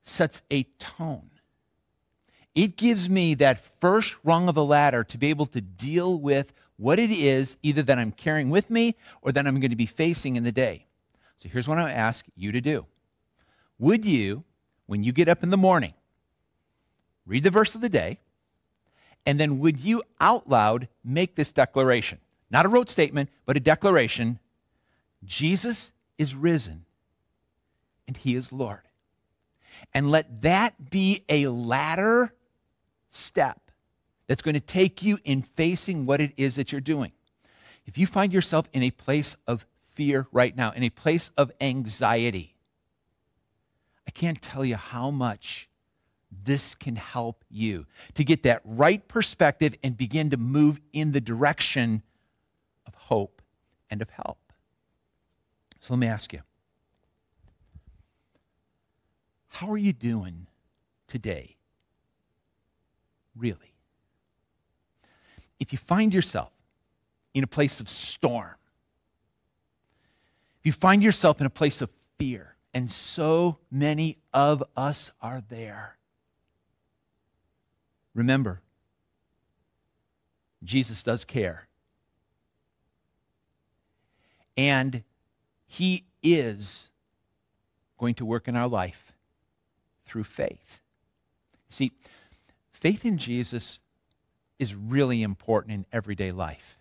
sets 0.07 0.41
a 0.51 0.63
tone 0.79 1.29
it 2.57 2.75
gives 2.75 3.07
me 3.07 3.35
that 3.35 3.59
first 3.59 4.15
rung 4.23 4.49
of 4.49 4.55
the 4.55 4.65
ladder 4.65 5.03
to 5.03 5.17
be 5.19 5.29
able 5.29 5.45
to 5.45 5.61
deal 5.61 6.19
with 6.19 6.53
what 6.75 6.97
it 6.97 7.11
is 7.11 7.55
either 7.61 7.83
that 7.83 7.99
I'm 7.99 8.11
carrying 8.11 8.49
with 8.49 8.71
me 8.71 8.95
or 9.21 9.31
that 9.31 9.45
I'm 9.45 9.59
going 9.59 9.69
to 9.69 9.75
be 9.75 9.85
facing 9.85 10.37
in 10.37 10.43
the 10.43 10.51
day. 10.51 10.87
So 11.35 11.49
here's 11.49 11.67
what 11.67 11.77
I 11.77 11.91
ask 11.91 12.25
you 12.35 12.51
to 12.51 12.59
do. 12.59 12.87
Would 13.77 14.05
you, 14.05 14.43
when 14.87 15.03
you 15.03 15.11
get 15.11 15.27
up 15.27 15.43
in 15.43 15.51
the 15.51 15.55
morning, 15.55 15.93
read 17.27 17.43
the 17.43 17.51
verse 17.51 17.75
of 17.75 17.81
the 17.81 17.89
day, 17.89 18.17
and 19.23 19.39
then 19.39 19.59
would 19.59 19.79
you 19.79 20.01
out 20.19 20.49
loud 20.49 20.87
make 21.03 21.35
this 21.35 21.51
declaration? 21.51 22.17
Not 22.49 22.65
a 22.65 22.69
rote 22.69 22.89
statement, 22.89 23.29
but 23.45 23.55
a 23.55 23.59
declaration 23.59 24.39
Jesus 25.23 25.91
is 26.17 26.33
risen 26.33 26.85
and 28.07 28.17
he 28.17 28.33
is 28.33 28.51
Lord. 28.51 28.86
And 29.93 30.11
let 30.11 30.41
that 30.41 30.89
be 30.89 31.23
a 31.29 31.47
ladder 31.47 32.33
step 33.09 33.71
that's 34.27 34.41
going 34.41 34.55
to 34.55 34.59
take 34.59 35.03
you 35.03 35.17
in 35.23 35.41
facing 35.41 36.05
what 36.05 36.21
it 36.21 36.33
is 36.37 36.55
that 36.55 36.71
you're 36.71 36.81
doing. 36.81 37.11
If 37.85 37.97
you 37.97 38.05
find 38.05 38.33
yourself 38.33 38.67
in 38.73 38.83
a 38.83 38.91
place 38.91 39.35
of 39.47 39.65
fear 39.93 40.27
right 40.31 40.55
now, 40.55 40.71
in 40.71 40.83
a 40.83 40.89
place 40.89 41.31
of 41.37 41.51
anxiety, 41.61 42.55
I 44.07 44.11
can't 44.11 44.41
tell 44.41 44.65
you 44.65 44.75
how 44.75 45.09
much 45.09 45.69
this 46.29 46.75
can 46.75 46.97
help 46.97 47.43
you 47.49 47.85
to 48.15 48.23
get 48.23 48.43
that 48.43 48.61
right 48.65 49.07
perspective 49.07 49.75
and 49.83 49.97
begin 49.97 50.29
to 50.31 50.37
move 50.37 50.79
in 50.91 51.13
the 51.13 51.21
direction 51.21 52.03
of 52.85 52.93
hope 52.95 53.41
and 53.89 54.01
of 54.01 54.09
help. 54.09 54.39
So 55.79 55.93
let 55.93 55.99
me 55.99 56.07
ask 56.07 56.33
you 56.33 56.41
how 59.57 59.71
are 59.71 59.77
you 59.77 59.93
doing 59.93 60.47
today? 61.07 61.57
really. 63.37 63.75
If 65.59 65.71
you 65.71 65.77
find 65.77 66.13
yourself 66.13 66.51
in 67.33 67.43
a 67.43 67.47
place 67.47 67.79
of 67.79 67.89
storm, 67.89 68.55
if 70.59 70.65
you 70.65 70.71
find 70.71 71.03
yourself 71.03 71.39
in 71.39 71.47
a 71.47 71.51
place 71.51 71.81
of 71.81 71.89
fear, 72.17 72.55
and 72.73 72.91
so 72.91 73.57
many 73.71 74.17
of 74.33 74.63
us 74.75 75.11
are 75.21 75.41
there, 75.47 75.97
remember, 78.13 78.61
Jesus 80.63 81.01
does 81.01 81.23
care. 81.23 81.67
And 84.55 85.03
he 85.67 86.05
is 86.23 86.89
going 87.97 88.15
to 88.15 88.25
work 88.25 88.47
in 88.47 88.55
our 88.55 88.67
life 88.67 89.13
through 90.07 90.23
faith. 90.23 90.79
See, 91.69 91.91
Faith 92.79 93.05
in 93.05 93.17
Jesus 93.17 93.79
is 94.59 94.75
really 94.75 95.23
important 95.23 95.73
in 95.73 95.85
everyday 95.91 96.31
life. 96.31 96.77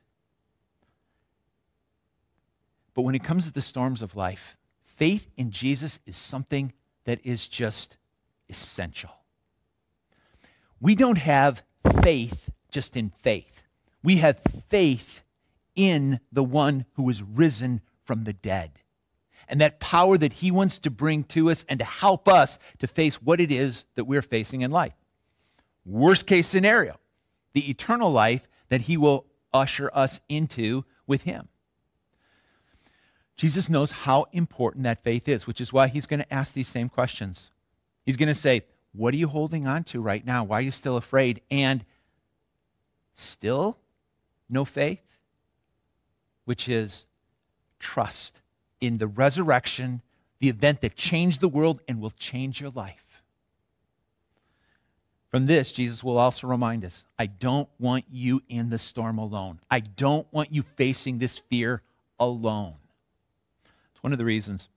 But 2.92 3.02
when 3.02 3.14
it 3.14 3.24
comes 3.24 3.46
to 3.46 3.52
the 3.52 3.62
storms 3.62 4.02
of 4.02 4.14
life, 4.14 4.58
faith 4.84 5.26
in 5.38 5.50
Jesus 5.50 5.98
is 6.04 6.14
something 6.14 6.74
that 7.06 7.24
is 7.24 7.48
just 7.48 7.96
essential. 8.50 9.10
We 10.78 10.94
don't 10.94 11.16
have 11.16 11.62
faith 12.02 12.50
just 12.70 12.94
in 12.94 13.08
faith, 13.22 13.62
we 14.02 14.18
have 14.18 14.38
faith 14.68 15.22
in 15.74 16.20
the 16.30 16.44
one 16.44 16.84
who 16.92 17.04
was 17.04 17.22
risen 17.22 17.80
from 18.04 18.24
the 18.24 18.34
dead. 18.34 18.72
And 19.48 19.60
that 19.60 19.80
power 19.80 20.18
that 20.18 20.34
he 20.34 20.50
wants 20.50 20.78
to 20.80 20.90
bring 20.90 21.24
to 21.24 21.50
us 21.50 21.64
and 21.68 21.78
to 21.78 21.84
help 21.84 22.28
us 22.28 22.58
to 22.78 22.86
face 22.86 23.22
what 23.22 23.40
it 23.40 23.52
is 23.52 23.84
that 23.94 24.04
we're 24.04 24.22
facing 24.22 24.62
in 24.62 24.70
life. 24.70 24.94
Worst 25.84 26.26
case 26.26 26.48
scenario, 26.48 26.98
the 27.52 27.70
eternal 27.70 28.10
life 28.10 28.48
that 28.68 28.82
he 28.82 28.96
will 28.96 29.26
usher 29.52 29.90
us 29.94 30.20
into 30.28 30.84
with 31.06 31.22
him. 31.22 31.48
Jesus 33.36 33.68
knows 33.68 33.90
how 33.90 34.26
important 34.32 34.84
that 34.84 35.04
faith 35.04 35.28
is, 35.28 35.46
which 35.46 35.60
is 35.60 35.72
why 35.72 35.88
he's 35.88 36.06
going 36.06 36.20
to 36.20 36.34
ask 36.34 36.54
these 36.54 36.68
same 36.68 36.88
questions. 36.88 37.50
He's 38.04 38.16
going 38.16 38.28
to 38.28 38.34
say, 38.34 38.62
What 38.92 39.12
are 39.14 39.18
you 39.18 39.28
holding 39.28 39.66
on 39.66 39.84
to 39.84 40.00
right 40.00 40.24
now? 40.24 40.42
Why 40.42 40.58
are 40.58 40.62
you 40.62 40.70
still 40.70 40.96
afraid? 40.96 41.42
And 41.50 41.84
still 43.12 43.78
no 44.48 44.64
faith? 44.64 45.02
Which 46.46 46.68
is 46.68 47.06
trust 47.78 48.40
in 48.86 48.98
the 48.98 49.06
resurrection, 49.08 50.00
the 50.38 50.48
event 50.48 50.80
that 50.80 50.94
changed 50.94 51.40
the 51.40 51.48
world 51.48 51.80
and 51.88 52.00
will 52.00 52.10
change 52.10 52.60
your 52.60 52.70
life. 52.70 53.20
From 55.28 55.46
this, 55.46 55.72
Jesus 55.72 56.04
will 56.04 56.18
also 56.18 56.46
remind 56.46 56.84
us 56.84 57.04
I 57.18 57.26
don't 57.26 57.68
want 57.80 58.04
you 58.10 58.42
in 58.48 58.70
the 58.70 58.78
storm 58.78 59.18
alone. 59.18 59.58
I 59.70 59.80
don't 59.80 60.26
want 60.32 60.52
you 60.52 60.62
facing 60.62 61.18
this 61.18 61.36
fear 61.36 61.82
alone. 62.20 62.74
It's 63.92 64.02
one 64.02 64.12
of 64.12 64.18
the 64.18 64.24
reasons 64.24 64.68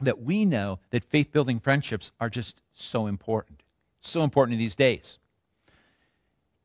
that 0.00 0.20
we 0.20 0.44
know 0.44 0.78
that 0.90 1.02
faith 1.04 1.32
building 1.32 1.58
friendships 1.58 2.12
are 2.20 2.28
just 2.28 2.60
so 2.74 3.06
important. 3.06 3.62
So 4.00 4.22
important 4.22 4.52
in 4.52 4.58
these 4.60 4.76
days. 4.76 5.18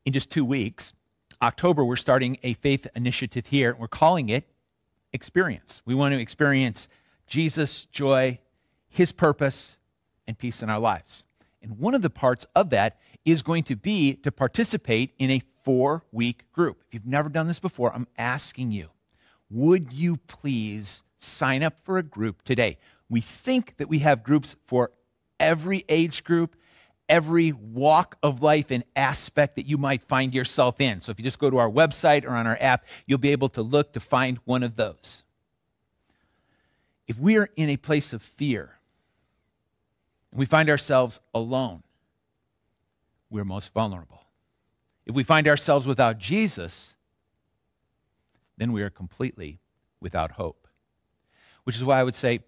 In 0.04 0.12
just 0.12 0.30
two 0.30 0.44
weeks, 0.44 0.92
October, 1.40 1.82
we're 1.84 1.96
starting 1.96 2.38
a 2.42 2.52
faith 2.52 2.86
initiative 2.94 3.46
here. 3.46 3.74
We're 3.74 3.88
calling 3.88 4.28
it 4.28 4.44
Experience. 5.14 5.80
We 5.86 5.94
want 5.94 6.12
to 6.12 6.20
experience 6.20 6.88
Jesus' 7.28 7.86
joy, 7.86 8.40
his 8.88 9.12
purpose, 9.12 9.76
and 10.26 10.36
peace 10.36 10.60
in 10.60 10.68
our 10.68 10.80
lives. 10.80 11.24
And 11.62 11.78
one 11.78 11.94
of 11.94 12.02
the 12.02 12.10
parts 12.10 12.44
of 12.54 12.70
that 12.70 12.98
is 13.24 13.42
going 13.42 13.62
to 13.64 13.76
be 13.76 14.14
to 14.16 14.32
participate 14.32 15.14
in 15.18 15.30
a 15.30 15.40
four 15.62 16.04
week 16.10 16.50
group. 16.52 16.82
If 16.86 16.94
you've 16.94 17.06
never 17.06 17.28
done 17.28 17.46
this 17.46 17.60
before, 17.60 17.94
I'm 17.94 18.08
asking 18.18 18.72
you, 18.72 18.90
would 19.48 19.92
you 19.92 20.16
please 20.26 21.04
sign 21.16 21.62
up 21.62 21.76
for 21.84 21.96
a 21.96 22.02
group 22.02 22.42
today? 22.42 22.76
We 23.08 23.20
think 23.20 23.76
that 23.76 23.88
we 23.88 24.00
have 24.00 24.24
groups 24.24 24.56
for 24.66 24.90
every 25.38 25.84
age 25.88 26.24
group, 26.24 26.56
every 27.08 27.52
walk 27.52 28.16
of 28.22 28.42
life 28.42 28.70
and 28.70 28.84
aspect 28.96 29.56
that 29.56 29.66
you 29.66 29.76
might 29.76 30.02
find 30.02 30.34
yourself 30.34 30.80
in. 30.80 31.00
So 31.00 31.10
if 31.10 31.18
you 31.18 31.24
just 31.24 31.38
go 31.38 31.50
to 31.50 31.58
our 31.58 31.70
website 31.70 32.24
or 32.24 32.30
on 32.30 32.46
our 32.46 32.58
app, 32.60 32.86
you'll 33.06 33.18
be 33.18 33.32
able 33.32 33.48
to 33.50 33.62
look 33.62 33.92
to 33.92 34.00
find 34.00 34.38
one 34.44 34.62
of 34.62 34.76
those. 34.76 35.22
If 37.06 37.18
we 37.18 37.36
are 37.36 37.50
in 37.56 37.68
a 37.68 37.76
place 37.76 38.12
of 38.12 38.22
fear 38.22 38.78
and 40.30 40.38
we 40.38 40.46
find 40.46 40.70
ourselves 40.70 41.20
alone, 41.34 41.82
we're 43.30 43.44
most 43.44 43.72
vulnerable. 43.72 44.22
If 45.04 45.14
we 45.14 45.22
find 45.22 45.46
ourselves 45.46 45.86
without 45.86 46.18
Jesus, 46.18 46.94
then 48.56 48.72
we 48.72 48.82
are 48.82 48.90
completely 48.90 49.58
without 50.00 50.32
hope. 50.32 50.66
Which 51.64 51.76
is 51.76 51.84
why 51.84 52.00
I 52.00 52.04
would 52.04 52.14
say 52.14 52.40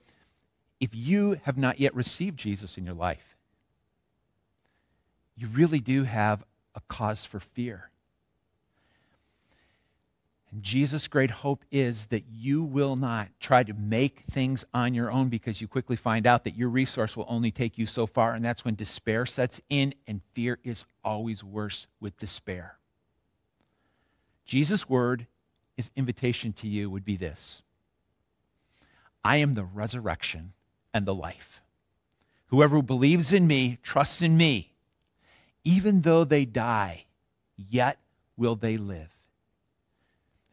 if 0.81 0.95
you 0.95 1.41
have 1.43 1.59
not 1.59 1.81
yet 1.81 1.95
received 1.95 2.39
Jesus 2.39 2.79
in 2.79 2.85
your 2.85 2.95
life, 2.95 3.36
you 5.37 5.49
really 5.49 5.81
do 5.81 6.05
have 6.05 6.45
a 6.75 6.81
cause 6.89 7.25
for 7.25 7.41
fear. 7.41 7.91
And 10.51 10.63
Jesus' 10.63 11.09
great 11.09 11.31
hope 11.31 11.65
is 11.71 12.07
that 12.07 12.25
you 12.31 12.63
will 12.63 12.97
not 12.97 13.29
try 13.41 13.63
to 13.63 13.75
make 13.75 14.21
things 14.21 14.65
on 14.73 14.95
your 14.95 15.11
own 15.11 15.29
because 15.29 15.61
you 15.61 15.69
quickly 15.69 15.97
find 15.97 16.27
out 16.27 16.45
that 16.45 16.57
your 16.57 16.69
resource 16.69 17.17
will 17.17 17.27
only 17.29 17.51
take 17.51 17.77
you 17.77 17.85
so 17.85 18.07
far. 18.07 18.33
And 18.33 18.45
that's 18.45 18.65
when 18.65 18.75
despair 18.75 19.27
sets 19.27 19.61
in, 19.69 19.93
and 20.07 20.23
fear 20.33 20.59
is 20.65 20.85
always 21.05 21.45
worse 21.45 21.87
with 22.01 22.17
despair. 22.17 22.79
Jesus' 24.47 24.89
word, 24.89 25.27
his 25.77 25.91
invitation 25.97 26.53
to 26.55 26.69
you 26.69 26.89
would 26.89 27.05
be 27.05 27.17
this 27.17 27.63
I 29.23 29.39
am 29.39 29.55
the 29.55 29.65
resurrection 29.65 30.53
and 30.95 31.05
the 31.05 31.15
life. 31.15 31.61
Whoever 32.47 32.81
believes 32.81 33.33
in 33.33 33.47
me, 33.47 33.79
trusts 33.83 34.23
in 34.23 34.37
me, 34.37 34.76
even 35.67 36.03
though 36.03 36.23
they 36.23 36.45
die, 36.45 37.07
yet 37.57 37.99
will 38.37 38.55
they 38.55 38.77
live. 38.77 39.11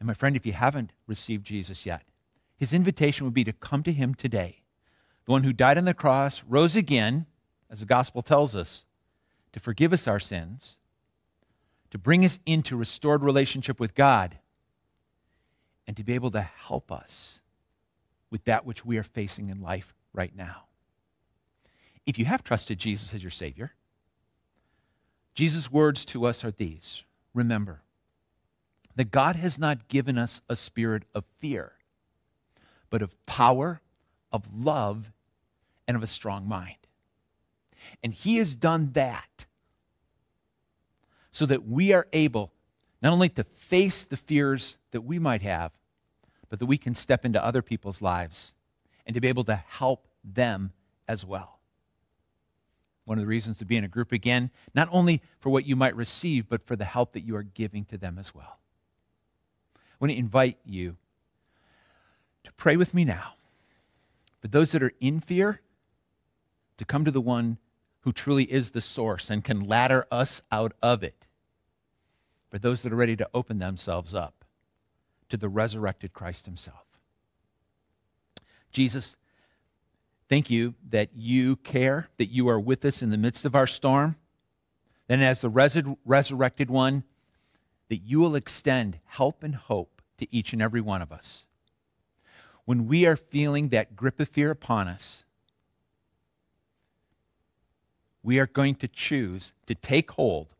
And 0.00 0.08
my 0.08 0.12
friend, 0.12 0.34
if 0.34 0.44
you 0.44 0.52
haven't 0.52 0.90
received 1.06 1.46
Jesus 1.46 1.86
yet, 1.86 2.02
his 2.56 2.72
invitation 2.72 3.24
would 3.24 3.32
be 3.32 3.44
to 3.44 3.52
come 3.52 3.84
to 3.84 3.92
him 3.92 4.14
today. 4.16 4.62
The 5.24 5.30
one 5.30 5.44
who 5.44 5.52
died 5.52 5.78
on 5.78 5.84
the 5.84 5.94
cross, 5.94 6.42
rose 6.48 6.74
again, 6.74 7.26
as 7.70 7.78
the 7.78 7.86
gospel 7.86 8.22
tells 8.22 8.56
us, 8.56 8.86
to 9.52 9.60
forgive 9.60 9.92
us 9.92 10.08
our 10.08 10.18
sins, 10.18 10.78
to 11.92 11.96
bring 11.96 12.24
us 12.24 12.40
into 12.44 12.76
restored 12.76 13.22
relationship 13.22 13.78
with 13.78 13.94
God, 13.94 14.38
and 15.86 15.96
to 15.96 16.02
be 16.02 16.14
able 16.14 16.32
to 16.32 16.42
help 16.42 16.90
us 16.90 17.40
with 18.30 18.42
that 18.46 18.66
which 18.66 18.84
we 18.84 18.98
are 18.98 19.04
facing 19.04 19.48
in 19.48 19.62
life 19.62 19.94
right 20.12 20.34
now. 20.34 20.64
If 22.04 22.18
you 22.18 22.24
have 22.24 22.42
trusted 22.42 22.80
Jesus 22.80 23.14
as 23.14 23.22
your 23.22 23.30
Savior, 23.30 23.74
Jesus' 25.34 25.70
words 25.70 26.04
to 26.06 26.26
us 26.26 26.44
are 26.44 26.50
these 26.50 27.02
Remember 27.32 27.82
that 28.96 29.10
God 29.10 29.34
has 29.36 29.58
not 29.58 29.88
given 29.88 30.16
us 30.16 30.40
a 30.48 30.54
spirit 30.54 31.02
of 31.14 31.24
fear, 31.40 31.72
but 32.90 33.02
of 33.02 33.26
power, 33.26 33.80
of 34.32 34.44
love, 34.54 35.10
and 35.88 35.96
of 35.96 36.02
a 36.02 36.06
strong 36.06 36.48
mind. 36.48 36.76
And 38.04 38.14
He 38.14 38.36
has 38.36 38.54
done 38.54 38.92
that 38.92 39.46
so 41.32 41.44
that 41.46 41.66
we 41.66 41.92
are 41.92 42.06
able 42.12 42.52
not 43.02 43.12
only 43.12 43.28
to 43.30 43.42
face 43.42 44.04
the 44.04 44.16
fears 44.16 44.78
that 44.92 45.00
we 45.00 45.18
might 45.18 45.42
have, 45.42 45.72
but 46.48 46.60
that 46.60 46.66
we 46.66 46.78
can 46.78 46.94
step 46.94 47.24
into 47.24 47.44
other 47.44 47.62
people's 47.62 48.00
lives 48.00 48.52
and 49.04 49.14
to 49.14 49.20
be 49.20 49.28
able 49.28 49.44
to 49.44 49.56
help 49.56 50.06
them 50.22 50.72
as 51.08 51.24
well 51.24 51.58
one 53.04 53.18
of 53.18 53.22
the 53.22 53.28
reasons 53.28 53.58
to 53.58 53.64
be 53.64 53.76
in 53.76 53.84
a 53.84 53.88
group 53.88 54.12
again, 54.12 54.50
not 54.74 54.88
only 54.90 55.22
for 55.38 55.50
what 55.50 55.66
you 55.66 55.76
might 55.76 55.94
receive, 55.94 56.48
but 56.48 56.66
for 56.66 56.76
the 56.76 56.84
help 56.84 57.12
that 57.12 57.24
you 57.24 57.36
are 57.36 57.42
giving 57.42 57.84
to 57.86 57.98
them 57.98 58.18
as 58.18 58.34
well. 58.34 58.58
I 59.76 59.96
want 60.00 60.10
to 60.10 60.18
invite 60.18 60.58
you 60.64 60.96
to 62.44 62.52
pray 62.52 62.76
with 62.76 62.94
me 62.94 63.04
now. 63.04 63.34
For 64.40 64.48
those 64.48 64.72
that 64.72 64.82
are 64.82 64.92
in 65.00 65.20
fear, 65.20 65.60
to 66.76 66.84
come 66.84 67.04
to 67.04 67.10
the 67.10 67.20
one 67.20 67.58
who 68.00 68.12
truly 68.12 68.44
is 68.44 68.70
the 68.70 68.80
source 68.80 69.30
and 69.30 69.44
can 69.44 69.66
ladder 69.66 70.06
us 70.10 70.42
out 70.52 70.72
of 70.82 71.02
it. 71.02 71.26
For 72.48 72.58
those 72.58 72.82
that 72.82 72.92
are 72.92 72.96
ready 72.96 73.16
to 73.16 73.28
open 73.32 73.58
themselves 73.58 74.14
up 74.14 74.44
to 75.28 75.36
the 75.36 75.48
resurrected 75.48 76.12
Christ 76.12 76.46
Himself. 76.46 76.84
Jesus, 78.70 79.16
Thank 80.28 80.50
you 80.50 80.74
that 80.88 81.10
you 81.14 81.56
care, 81.56 82.08
that 82.16 82.30
you 82.30 82.48
are 82.48 82.60
with 82.60 82.84
us 82.84 83.02
in 83.02 83.10
the 83.10 83.18
midst 83.18 83.44
of 83.44 83.54
our 83.54 83.66
storm. 83.66 84.16
Then, 85.06 85.20
as 85.20 85.40
the 85.40 85.50
resur- 85.50 85.96
resurrected 86.04 86.70
one, 86.70 87.04
that 87.88 87.98
you 87.98 88.20
will 88.20 88.34
extend 88.34 88.98
help 89.04 89.42
and 89.42 89.54
hope 89.54 90.00
to 90.18 90.34
each 90.34 90.52
and 90.52 90.62
every 90.62 90.80
one 90.80 91.02
of 91.02 91.12
us. 91.12 91.46
When 92.64 92.86
we 92.86 93.04
are 93.04 93.16
feeling 93.16 93.68
that 93.68 93.94
grip 93.94 94.18
of 94.18 94.28
fear 94.28 94.50
upon 94.50 94.88
us, 94.88 95.24
we 98.22 98.38
are 98.38 98.46
going 98.46 98.74
to 98.76 98.88
choose 98.88 99.52
to 99.66 99.74
take 99.74 100.12
hold 100.12 100.54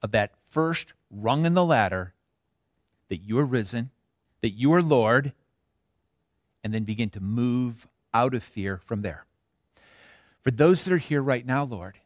of 0.00 0.12
that 0.12 0.34
first 0.48 0.92
rung 1.10 1.44
in 1.44 1.54
the 1.54 1.64
ladder 1.64 2.14
that 3.08 3.16
you 3.16 3.36
are 3.38 3.44
risen, 3.44 3.90
that 4.40 4.50
you 4.50 4.72
are 4.72 4.82
Lord, 4.82 5.32
and 6.62 6.72
then 6.72 6.84
begin 6.84 7.10
to 7.10 7.20
move 7.20 7.88
out 8.14 8.34
of 8.34 8.42
fear 8.42 8.78
from 8.78 9.02
there. 9.02 9.26
For 10.42 10.50
those 10.50 10.84
that 10.84 10.92
are 10.92 10.98
here 10.98 11.22
right 11.22 11.46
now, 11.46 11.64
Lord, 11.64 11.98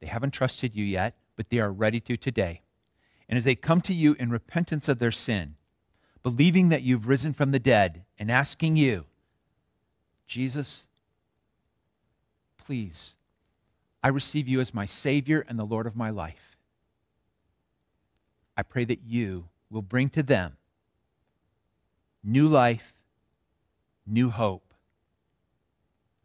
they 0.00 0.06
haven't 0.06 0.32
trusted 0.32 0.74
you 0.74 0.84
yet, 0.84 1.14
but 1.36 1.50
they 1.50 1.60
are 1.60 1.72
ready 1.72 2.00
to 2.00 2.16
today. 2.16 2.62
And 3.28 3.38
as 3.38 3.44
they 3.44 3.54
come 3.54 3.80
to 3.82 3.94
you 3.94 4.16
in 4.18 4.30
repentance 4.30 4.88
of 4.88 4.98
their 4.98 5.12
sin, 5.12 5.54
believing 6.22 6.68
that 6.70 6.82
you've 6.82 7.06
risen 7.06 7.32
from 7.32 7.52
the 7.52 7.58
dead, 7.58 8.04
and 8.18 8.30
asking 8.30 8.76
you, 8.76 9.04
Jesus, 10.26 10.86
please, 12.56 13.16
I 14.02 14.08
receive 14.08 14.48
you 14.48 14.60
as 14.60 14.74
my 14.74 14.84
Savior 14.84 15.44
and 15.48 15.58
the 15.58 15.64
Lord 15.64 15.86
of 15.86 15.96
my 15.96 16.10
life. 16.10 16.56
I 18.56 18.62
pray 18.62 18.84
that 18.84 19.00
you 19.06 19.48
will 19.70 19.82
bring 19.82 20.08
to 20.10 20.22
them 20.22 20.56
new 22.22 22.46
life, 22.46 22.94
new 24.06 24.30
hope, 24.30 24.63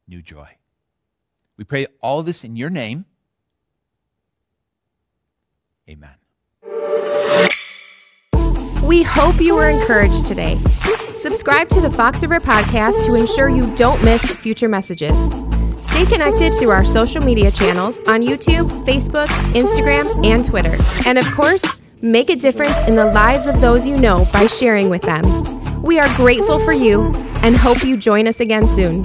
new 0.10 0.22
joy. 0.22 0.50
We 1.58 1.64
pray 1.64 1.88
all 2.02 2.24
this 2.24 2.44
in 2.44 2.56
your 2.56 2.70
name. 2.70 3.06
Amen. 5.88 6.16
We 8.84 9.04
hope 9.04 9.40
you 9.40 9.56
were 9.56 9.70
encouraged 9.70 10.26
today. 10.26 10.58
Subscribe 11.14 11.68
to 11.70 11.82
the 11.82 11.92
Fox 11.92 12.24
River 12.24 12.40
Podcast 12.40 13.06
to 13.06 13.16
ensure 13.16 13.50
you 13.50 13.74
don't 13.76 14.04
miss 14.04 14.24
future 14.42 14.70
messages. 14.70 15.16
Stay 15.82 16.06
connected 16.06 16.54
through 16.54 16.70
our 16.70 16.86
social 16.86 17.22
media 17.22 17.52
channels 17.52 18.00
on 18.08 18.22
YouTube, 18.22 18.70
Facebook, 18.86 19.28
Instagram, 19.54 20.26
and 20.26 20.46
Twitter. 20.46 20.78
And 21.06 21.18
of 21.18 21.26
course, 21.34 21.82
make 22.02 22.30
a 22.30 22.36
difference 22.36 22.88
in 22.88 22.96
the 22.96 23.06
lives 23.06 23.48
of 23.48 23.60
those 23.60 23.86
you 23.86 23.98
know 23.98 24.26
by 24.32 24.48
sharing 24.48 24.90
with 24.90 25.02
them. 25.02 25.22
We 25.84 26.00
are 26.00 26.08
grateful 26.16 26.60
for 26.60 26.74
you 26.74 27.12
and 27.44 27.56
hope 27.56 27.84
you 27.84 27.98
join 27.98 28.28
us 28.28 28.40
again 28.40 28.68
soon. 28.68 29.04